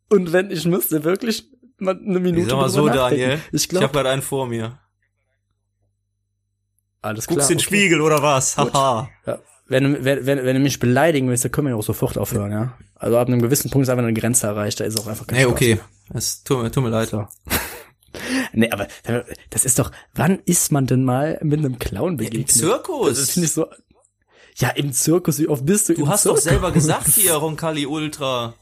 [0.09, 1.45] Und wenn ich müsste wirklich
[1.78, 3.20] mal eine Minute Ich sag mal so, nachdenken.
[3.20, 3.41] Daniel.
[3.53, 4.80] Ich Ich glaube, habe gerade einen vor mir.
[7.03, 7.36] alles klar.
[7.36, 7.76] Guckst in den okay.
[7.76, 8.57] Spiegel oder was?
[8.57, 9.09] Haha.
[9.26, 9.38] Ja.
[9.66, 12.18] Wenn, du- wenn, wenn, wenn du mich beleidigen willst, dann können wir ja auch sofort
[12.18, 12.76] aufhören, ja.
[13.03, 15.38] Also ab einem gewissen Punkt ist einfach eine Grenze erreicht, da ist auch einfach kein
[15.38, 15.74] Nee, Spaß okay.
[15.76, 15.84] mehr.
[16.18, 17.09] Es tut mir, tut mir leid.
[17.09, 17.26] So.
[18.53, 18.88] nee, aber
[19.48, 22.53] das ist doch, wann ist man denn mal mit einem Clown Im begegnet?
[22.53, 23.18] Zirkus.
[23.18, 23.66] Das finde ich so.
[24.57, 26.44] Ja, im Zirkus, wie oft bist du du im hast doch Zirkus?
[26.44, 28.55] selber gesagt hier, Roncalli Ultra.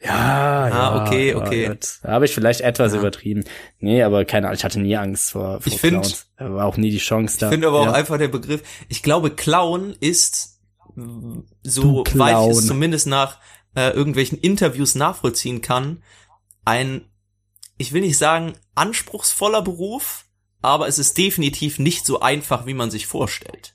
[0.00, 0.72] Ja, ja.
[0.72, 1.66] Ah, okay, ja, okay.
[1.68, 1.98] gut.
[2.02, 3.00] Da habe ich vielleicht etwas Ja.
[3.00, 3.44] übertrieben.
[3.80, 6.26] Nee, aber keine Ahnung, ich hatte nie Angst vor, vor Ich find- Clowns.
[6.36, 7.46] Da war auch nie die Chance da.
[7.46, 7.92] Ich finde aber auch ja.
[7.92, 10.55] einfach der Begriff, ich glaube, Clown ist,
[11.62, 13.38] so weit ich es zumindest nach
[13.74, 16.02] äh, irgendwelchen Interviews nachvollziehen kann,
[16.64, 17.02] ein,
[17.78, 20.24] ich will nicht sagen, anspruchsvoller Beruf,
[20.62, 23.74] aber es ist definitiv nicht so einfach, wie man sich vorstellt.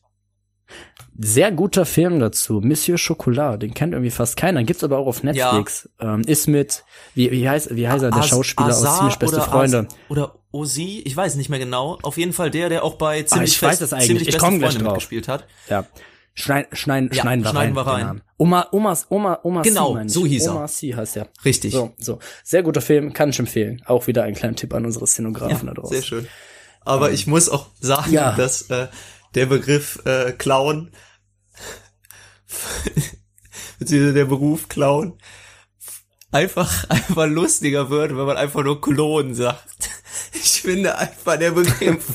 [1.17, 2.61] Sehr guter Film dazu.
[2.63, 4.63] Monsieur Chocolat, den kennt irgendwie fast keiner.
[4.63, 5.89] Gibt's aber auch auf Netflix.
[5.99, 9.15] Ähm, ist mit, wie, wie heißt, wie heißt er, der As- Schauspieler aus Azar Ziemlich
[9.17, 9.88] beste Freunde.
[9.89, 11.99] As- oder Osi, ich weiß nicht mehr genau.
[12.01, 14.07] Auf jeden Fall der, der auch bei Ah, ziemlich, ich weiß Fest- es eigentlich.
[14.07, 14.93] ziemlich Ich beste gleich Freunde drauf.
[14.93, 15.45] mitgespielt hat.
[15.69, 15.86] Ja.
[16.34, 17.86] Schneid, schneiden, Ja, schneiden wir schneiden rein.
[17.86, 18.05] wir rein.
[18.05, 18.21] Namen.
[18.38, 20.55] Oma, Omas, Oma, Oma Genau, C, so hieß er.
[20.55, 21.27] Oma C heißt er.
[21.43, 21.73] Richtig.
[21.73, 22.19] So, so.
[22.43, 23.82] Sehr guter Film, kann ich empfehlen.
[23.86, 25.93] Auch wieder ein kleiner Tipp an unsere Szenografen da Ja, draußen.
[25.93, 26.27] sehr schön.
[26.82, 28.32] Aber ich muss auch sagen, Ja.
[28.36, 28.88] dass äh,
[29.36, 30.91] der Begriff äh, Clown,
[33.79, 35.17] beziehungsweise der Beruf Clown,
[36.32, 39.89] einfach, einfach lustiger wird, wenn man einfach nur Klon sagt.
[40.34, 42.05] Ich finde einfach der Begriff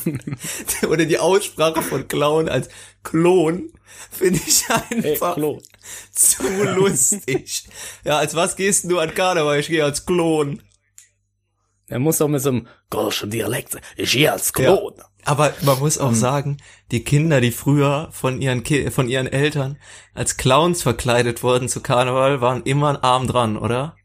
[0.89, 2.69] oder die Aussprache von Clown als
[3.03, 3.73] Klon
[4.11, 5.61] finde ich Hey, einfach Klo.
[6.13, 7.65] zu lustig.
[8.05, 9.61] Ja, als was gehst du an Karneval?
[9.61, 10.63] Ich gehe als Klon.
[11.89, 13.77] Er muss auch mit so einem golschen Dialekt.
[13.97, 14.95] Ich gehe als Klon.
[15.25, 16.57] Aber man muss auch sagen,
[16.93, 19.77] die Kinder, die früher von ihren Ki von ihren Eltern
[20.15, 23.97] als Clowns verkleidet wurden zu Karneval, waren immer ein Arm dran, oder?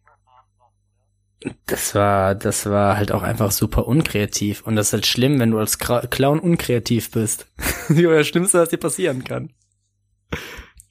[1.65, 4.61] Das war, das war halt auch einfach super unkreativ.
[4.61, 7.47] Und das ist halt schlimm, wenn du als Kra Clown unkreativ bist.
[7.89, 9.51] Das Schlimmste, was dir passieren kann.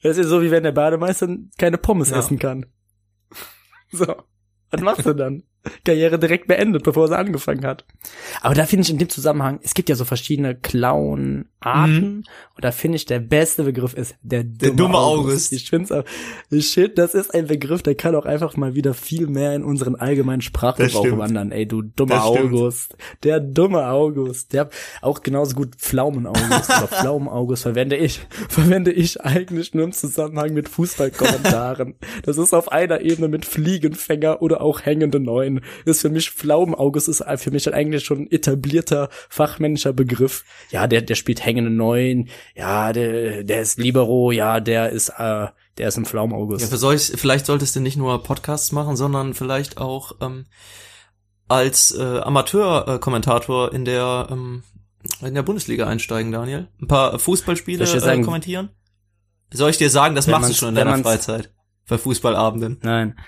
[0.03, 1.27] Das ist so, wie wenn der Bademeister
[1.57, 2.19] keine Pommes Ja.
[2.19, 2.65] essen kann.
[3.91, 4.05] So.
[4.69, 5.43] Was machst du dann?
[5.85, 7.85] Karriere direkt beendet, bevor sie angefangen hat.
[8.41, 12.23] Aber da finde ich in dem Zusammenhang, es gibt ja so verschiedene Clown-Arten.
[12.55, 15.53] Und da finde ich, der beste Begriff ist der dumme, dumme August.
[15.53, 16.03] Ich finde
[16.49, 19.63] ich find, das ist ein Begriff, der kann auch einfach mal wieder viel mehr in
[19.63, 21.51] unseren allgemeinen Sprachgebrauch wandern.
[21.51, 22.23] Ey, du dummer.
[22.23, 22.97] August.
[23.23, 24.53] Der dumme August.
[24.53, 24.69] Der
[25.01, 30.69] auch genauso gut Pflaumen-August oder Pflaumen-August verwende ich, verwende ich eigentlich nur im Zusammenhang mit
[30.69, 31.95] Fußballkommentaren.
[32.23, 35.19] Das ist auf einer Ebene mit Fliegenfänger oder auch hängende
[35.55, 35.65] Neun.
[35.85, 40.43] Ist für mich Pflaumen-August ist für mich eigentlich schon etablierter fachmännischer Begriff.
[40.69, 42.29] Ja, der, der spielt hängende Neun.
[42.55, 44.31] Ja, der, der ist Libero.
[44.31, 45.47] Ja, der ist, äh,
[45.77, 46.61] der ist ein Pflaumen-August.
[46.61, 50.45] Ja, für solch, vielleicht solltest du nicht nur Podcasts machen, sondern vielleicht auch ähm,
[51.47, 54.63] als äh, Amateur-Kommentator in der ähm,
[55.21, 56.67] in der Bundesliga einsteigen, Daniel.
[56.79, 58.69] Ein paar Fußballspiele äh, kommentieren?
[59.51, 61.53] Soll ich dir sagen, das machst du schon in deiner Freizeit
[61.87, 62.79] bei Fußballabenden.
[62.83, 63.19] Nein.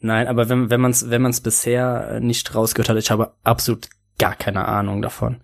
[0.00, 3.32] Nein, aber wenn, wenn man es wenn man's bisher äh, nicht rausgehört hat, ich habe
[3.44, 3.88] absolut
[4.18, 5.40] gar keine Ahnung davon.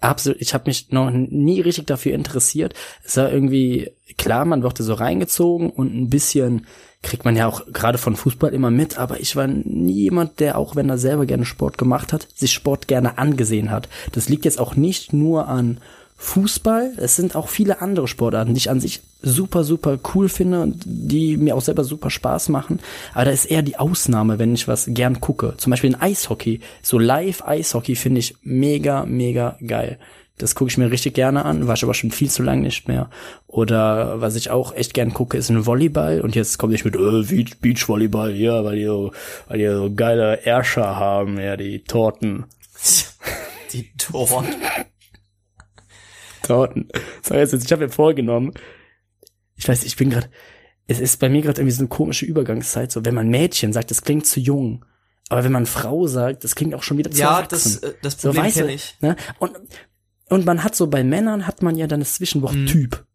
[0.00, 2.72] Absolut, ich habe mich noch nie richtig dafür interessiert.
[3.04, 6.66] Es war irgendwie, klar, man wurde so reingezogen und ein bisschen
[7.02, 10.56] kriegt man ja auch gerade von Fußball immer mit, aber ich war nie jemand, der
[10.56, 13.88] auch wenn er selber gerne Sport gemacht hat, sich Sport gerne angesehen hat.
[14.12, 15.80] Das liegt jetzt auch nicht nur an
[16.22, 20.60] Fußball, es sind auch viele andere Sportarten, die ich an sich super, super cool finde
[20.60, 22.78] und die mir auch selber super Spaß machen.
[23.14, 25.54] Aber da ist eher die Ausnahme, wenn ich was gern gucke.
[25.56, 26.60] Zum Beispiel in Eishockey.
[26.82, 29.98] So Live-Eishockey finde ich mega, mega geil.
[30.36, 32.86] Das gucke ich mir richtig gerne an, war ich aber schon viel zu lange nicht
[32.86, 33.08] mehr.
[33.46, 36.20] Oder was ich auch echt gern gucke, ist ein Volleyball.
[36.20, 39.12] Und jetzt komme ich mit äh, Beach- Beachvolleyball, ja, weil die so,
[39.48, 42.44] weil die so geile Ärscher haben, ja, die Torten.
[43.72, 44.44] Die Tor.
[46.50, 46.88] Torten.
[47.22, 48.52] So, jetzt, ich habe mir vorgenommen,
[49.56, 50.28] ich weiß, ich bin gerade,
[50.88, 53.90] es ist bei mir gerade irgendwie so eine komische Übergangszeit, so wenn man Mädchen sagt,
[53.90, 54.84] das klingt zu jung.
[55.28, 57.78] Aber wenn man Frau sagt, das klingt auch schon wieder zu Ja, erwachsen.
[57.80, 58.96] das, äh, das so, Problem weißt du, kenne ich.
[59.00, 59.14] Ne?
[59.38, 59.52] Und,
[60.28, 62.66] und man hat so bei Männern hat man ja dann das Zwischenwort Mhm.
[62.66, 63.06] Typ.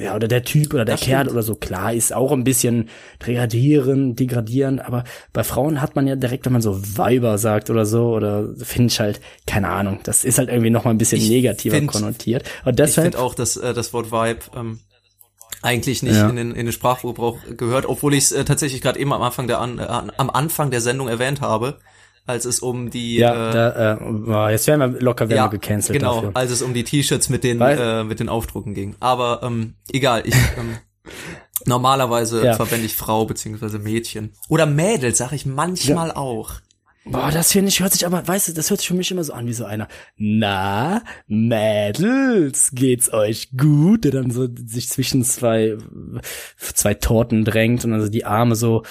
[0.00, 1.32] Ja, oder der Typ oder der Das Kerl stimmt.
[1.32, 2.88] oder so, klar, ist auch ein bisschen
[3.26, 7.84] degradierend, degradierend, aber bei Frauen hat man ja direkt, wenn man so Weiber sagt oder
[7.86, 11.18] so, oder finde ich halt, keine Ahnung, das ist halt irgendwie noch mal ein bisschen
[11.20, 12.44] Ich negativer find- konnotiert.
[12.64, 14.80] Und Ich deshalb, finde auch, dass äh, das Wort Vibe ähm,
[15.62, 16.28] eigentlich nicht Ja.
[16.28, 19.46] in, den, in den Sprachgebrauch gehört, obwohl ich es äh, tatsächlich gerade eben am Anfang
[19.46, 21.78] der an, äh, am Anfang der Sendung erwähnt habe,
[22.26, 25.58] als es um die ja, äh, da, äh, jetzt werden wir locker werden ja, wir
[25.58, 26.30] gecancelt genau, dafür.
[26.34, 28.96] als es um die T-Shirts mit den Weil- äh, mit den Aufdrucken ging.
[29.00, 30.76] Aber ähm, egal, ich ähm,
[31.66, 32.54] normalerweise Ja.
[32.54, 36.52] verwende ich Frau beziehungsweise Mädchen oder Mädel, sage ich manchmal auch.
[37.06, 39.22] Boah, das finde ich, hört sich aber, weißt du, das hört sich für mich immer
[39.24, 44.04] so an wie so einer, na, Mädels, geht's euch gut?
[44.04, 45.76] Der dann so sich zwischen zwei,
[46.58, 48.84] zwei Torten drängt und also die Arme so,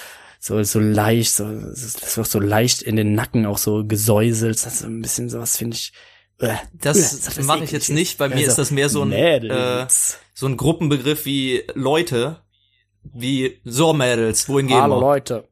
[0.44, 4.74] so, so leicht, so, das wird so leicht in den Nacken auch so gesäuselt, das
[4.74, 5.94] ist so ein bisschen sowas, finde ich,
[6.38, 8.18] äh, Das äh, mache ich jetzt nicht.
[8.18, 12.42] Bei mir Also, ist das mehr so ein äh, so ein Gruppenbegriff wie Leute,
[13.04, 15.00] wie so Mädels, wohin gehen Hallo?
[15.00, 15.48] Leute.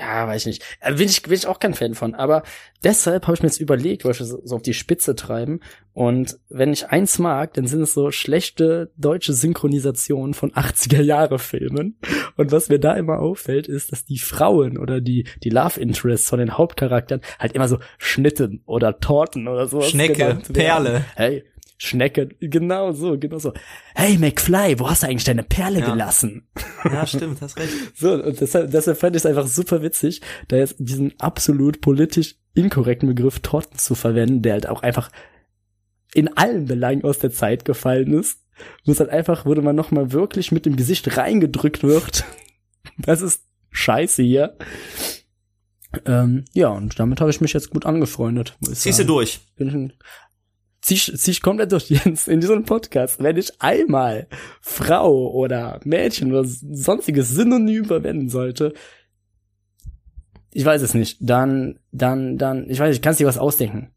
[0.00, 0.64] Ja, weiß ich nicht.
[0.80, 2.14] Äh, Bin ich, bin ich auch kein Fan von.
[2.14, 2.42] Aber
[2.82, 5.60] deshalb habe ich mir jetzt überlegt, wollte ich so so auf die Spitze treiben.
[5.92, 11.98] Und wenn ich eins mag, dann sind es so schlechte deutsche Synchronisationen von 80er-Jahre-Filmen.
[12.36, 16.30] Und was mir da immer auffällt, ist, dass die Frauen oder die, die Love Interests
[16.30, 19.82] von den Hauptcharakteren halt immer so Schnitten oder Torten oder so.
[19.82, 21.04] Schnecke, Perle.
[21.14, 21.44] Hey,
[21.82, 23.54] Schnecke, genau so, genau so.
[23.94, 25.90] Hey McFly, wo hast du eigentlich deine Perle Ja.
[25.90, 26.46] gelassen?
[26.84, 27.72] Ja, stimmt, hast recht.
[27.96, 32.34] So, und deshalb, deshalb fand ich es einfach super witzig, da jetzt diesen absolut politisch
[32.52, 35.10] inkorrekten Begriff Torten zu verwenden, der halt auch einfach
[36.12, 38.40] in allen Belangen aus der Zeit gefallen ist.
[38.84, 42.24] Wo es halt einfach, wo man nochmal wirklich mit dem Gesicht reingedrückt wird.
[42.98, 44.58] Das ist scheiße hier.
[46.04, 48.56] Ähm, ja, und damit habe ich mich jetzt gut angefreundet.
[48.62, 49.40] Ziehst du durch.
[49.56, 49.92] Bin
[50.82, 53.22] Zieh ich, zieh ich komplett durch, Jens, in diesem Podcast.
[53.22, 54.28] Wenn ich einmal
[54.60, 58.72] Frau oder Mädchen oder sonstiges Synonym verwenden sollte,
[60.52, 63.92] ich weiß es nicht, dann, dann, dann, ich weiß, ich kann dir was ausdenken.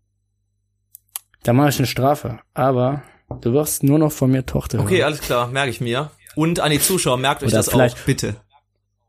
[1.44, 2.40] Dann mache ich eine Strafe.
[2.54, 3.04] Aber
[3.42, 4.80] du wirst nur noch von mir Tochter.
[4.80, 5.06] Okay, hören.
[5.06, 6.12] alles klar, merke ich mir.
[6.36, 8.36] Und an die Zuschauer, merkt euch Oder das auch, bitte.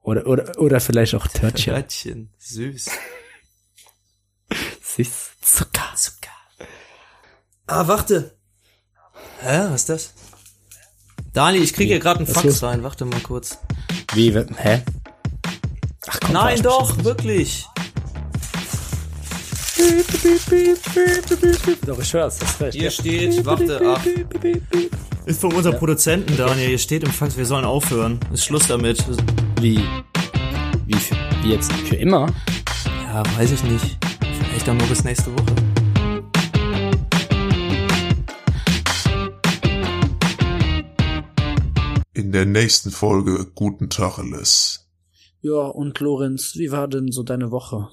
[0.03, 1.75] Oder, oder, oder vielleicht auch Törtchen.
[1.75, 2.91] Törtchen, süß.
[4.83, 5.31] Süß.
[5.41, 5.93] Zucker.
[5.97, 6.14] Zucker.
[7.67, 8.37] Ah, warte.
[9.41, 10.15] Hä, was ist das?
[11.33, 13.59] Dani, ich kriege hier gerade einen Fax rein, warte mal kurz.
[14.13, 14.83] Wie, hä?
[16.07, 17.67] Ach komm, Nein, doch, wirklich.
[21.87, 22.79] Doch, ich hör's, das ist recht.
[22.79, 24.05] Hier steht, warte, ach.
[25.27, 26.69] Ist von unserem Produzenten, Daniel.
[26.69, 28.21] Hier steht im Fax, wir sollen aufhören.
[28.33, 29.03] Ist Schluss damit.
[29.61, 29.83] Wie?
[30.87, 31.73] Wie, für, wie jetzt?
[31.73, 32.33] Für immer?
[33.07, 33.99] Ja, weiß ich nicht.
[34.49, 35.64] Vielleicht auch nur bis nächste Woche.
[42.15, 44.89] In der nächsten Folge Guten Tacheles.
[45.41, 47.89] Ja, und Lorenz, wie war denn so deine Woche?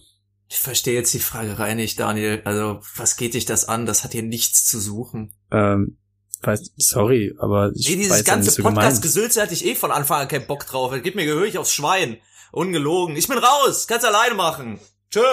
[0.47, 2.41] Ich verstehe jetzt die Fragerei nicht, Daniel.
[2.45, 3.87] Also, was geht dich das an?
[3.87, 5.33] Das hat hier nichts zu suchen.
[5.51, 5.97] Ähm,
[6.41, 8.75] weiß, sorry, aber ich Nee, dieses weiß ja ganze gemeint.
[8.75, 10.93] Podcast-Gesülze hatte ich eh von Anfang an keinen Bock drauf.
[11.01, 12.17] Gib mir gehörig aufs Schwein.
[12.51, 13.15] Ungelogen.
[13.15, 13.87] Ich bin raus.
[13.87, 14.79] Kannst alleine machen.
[15.09, 15.23] Tschö.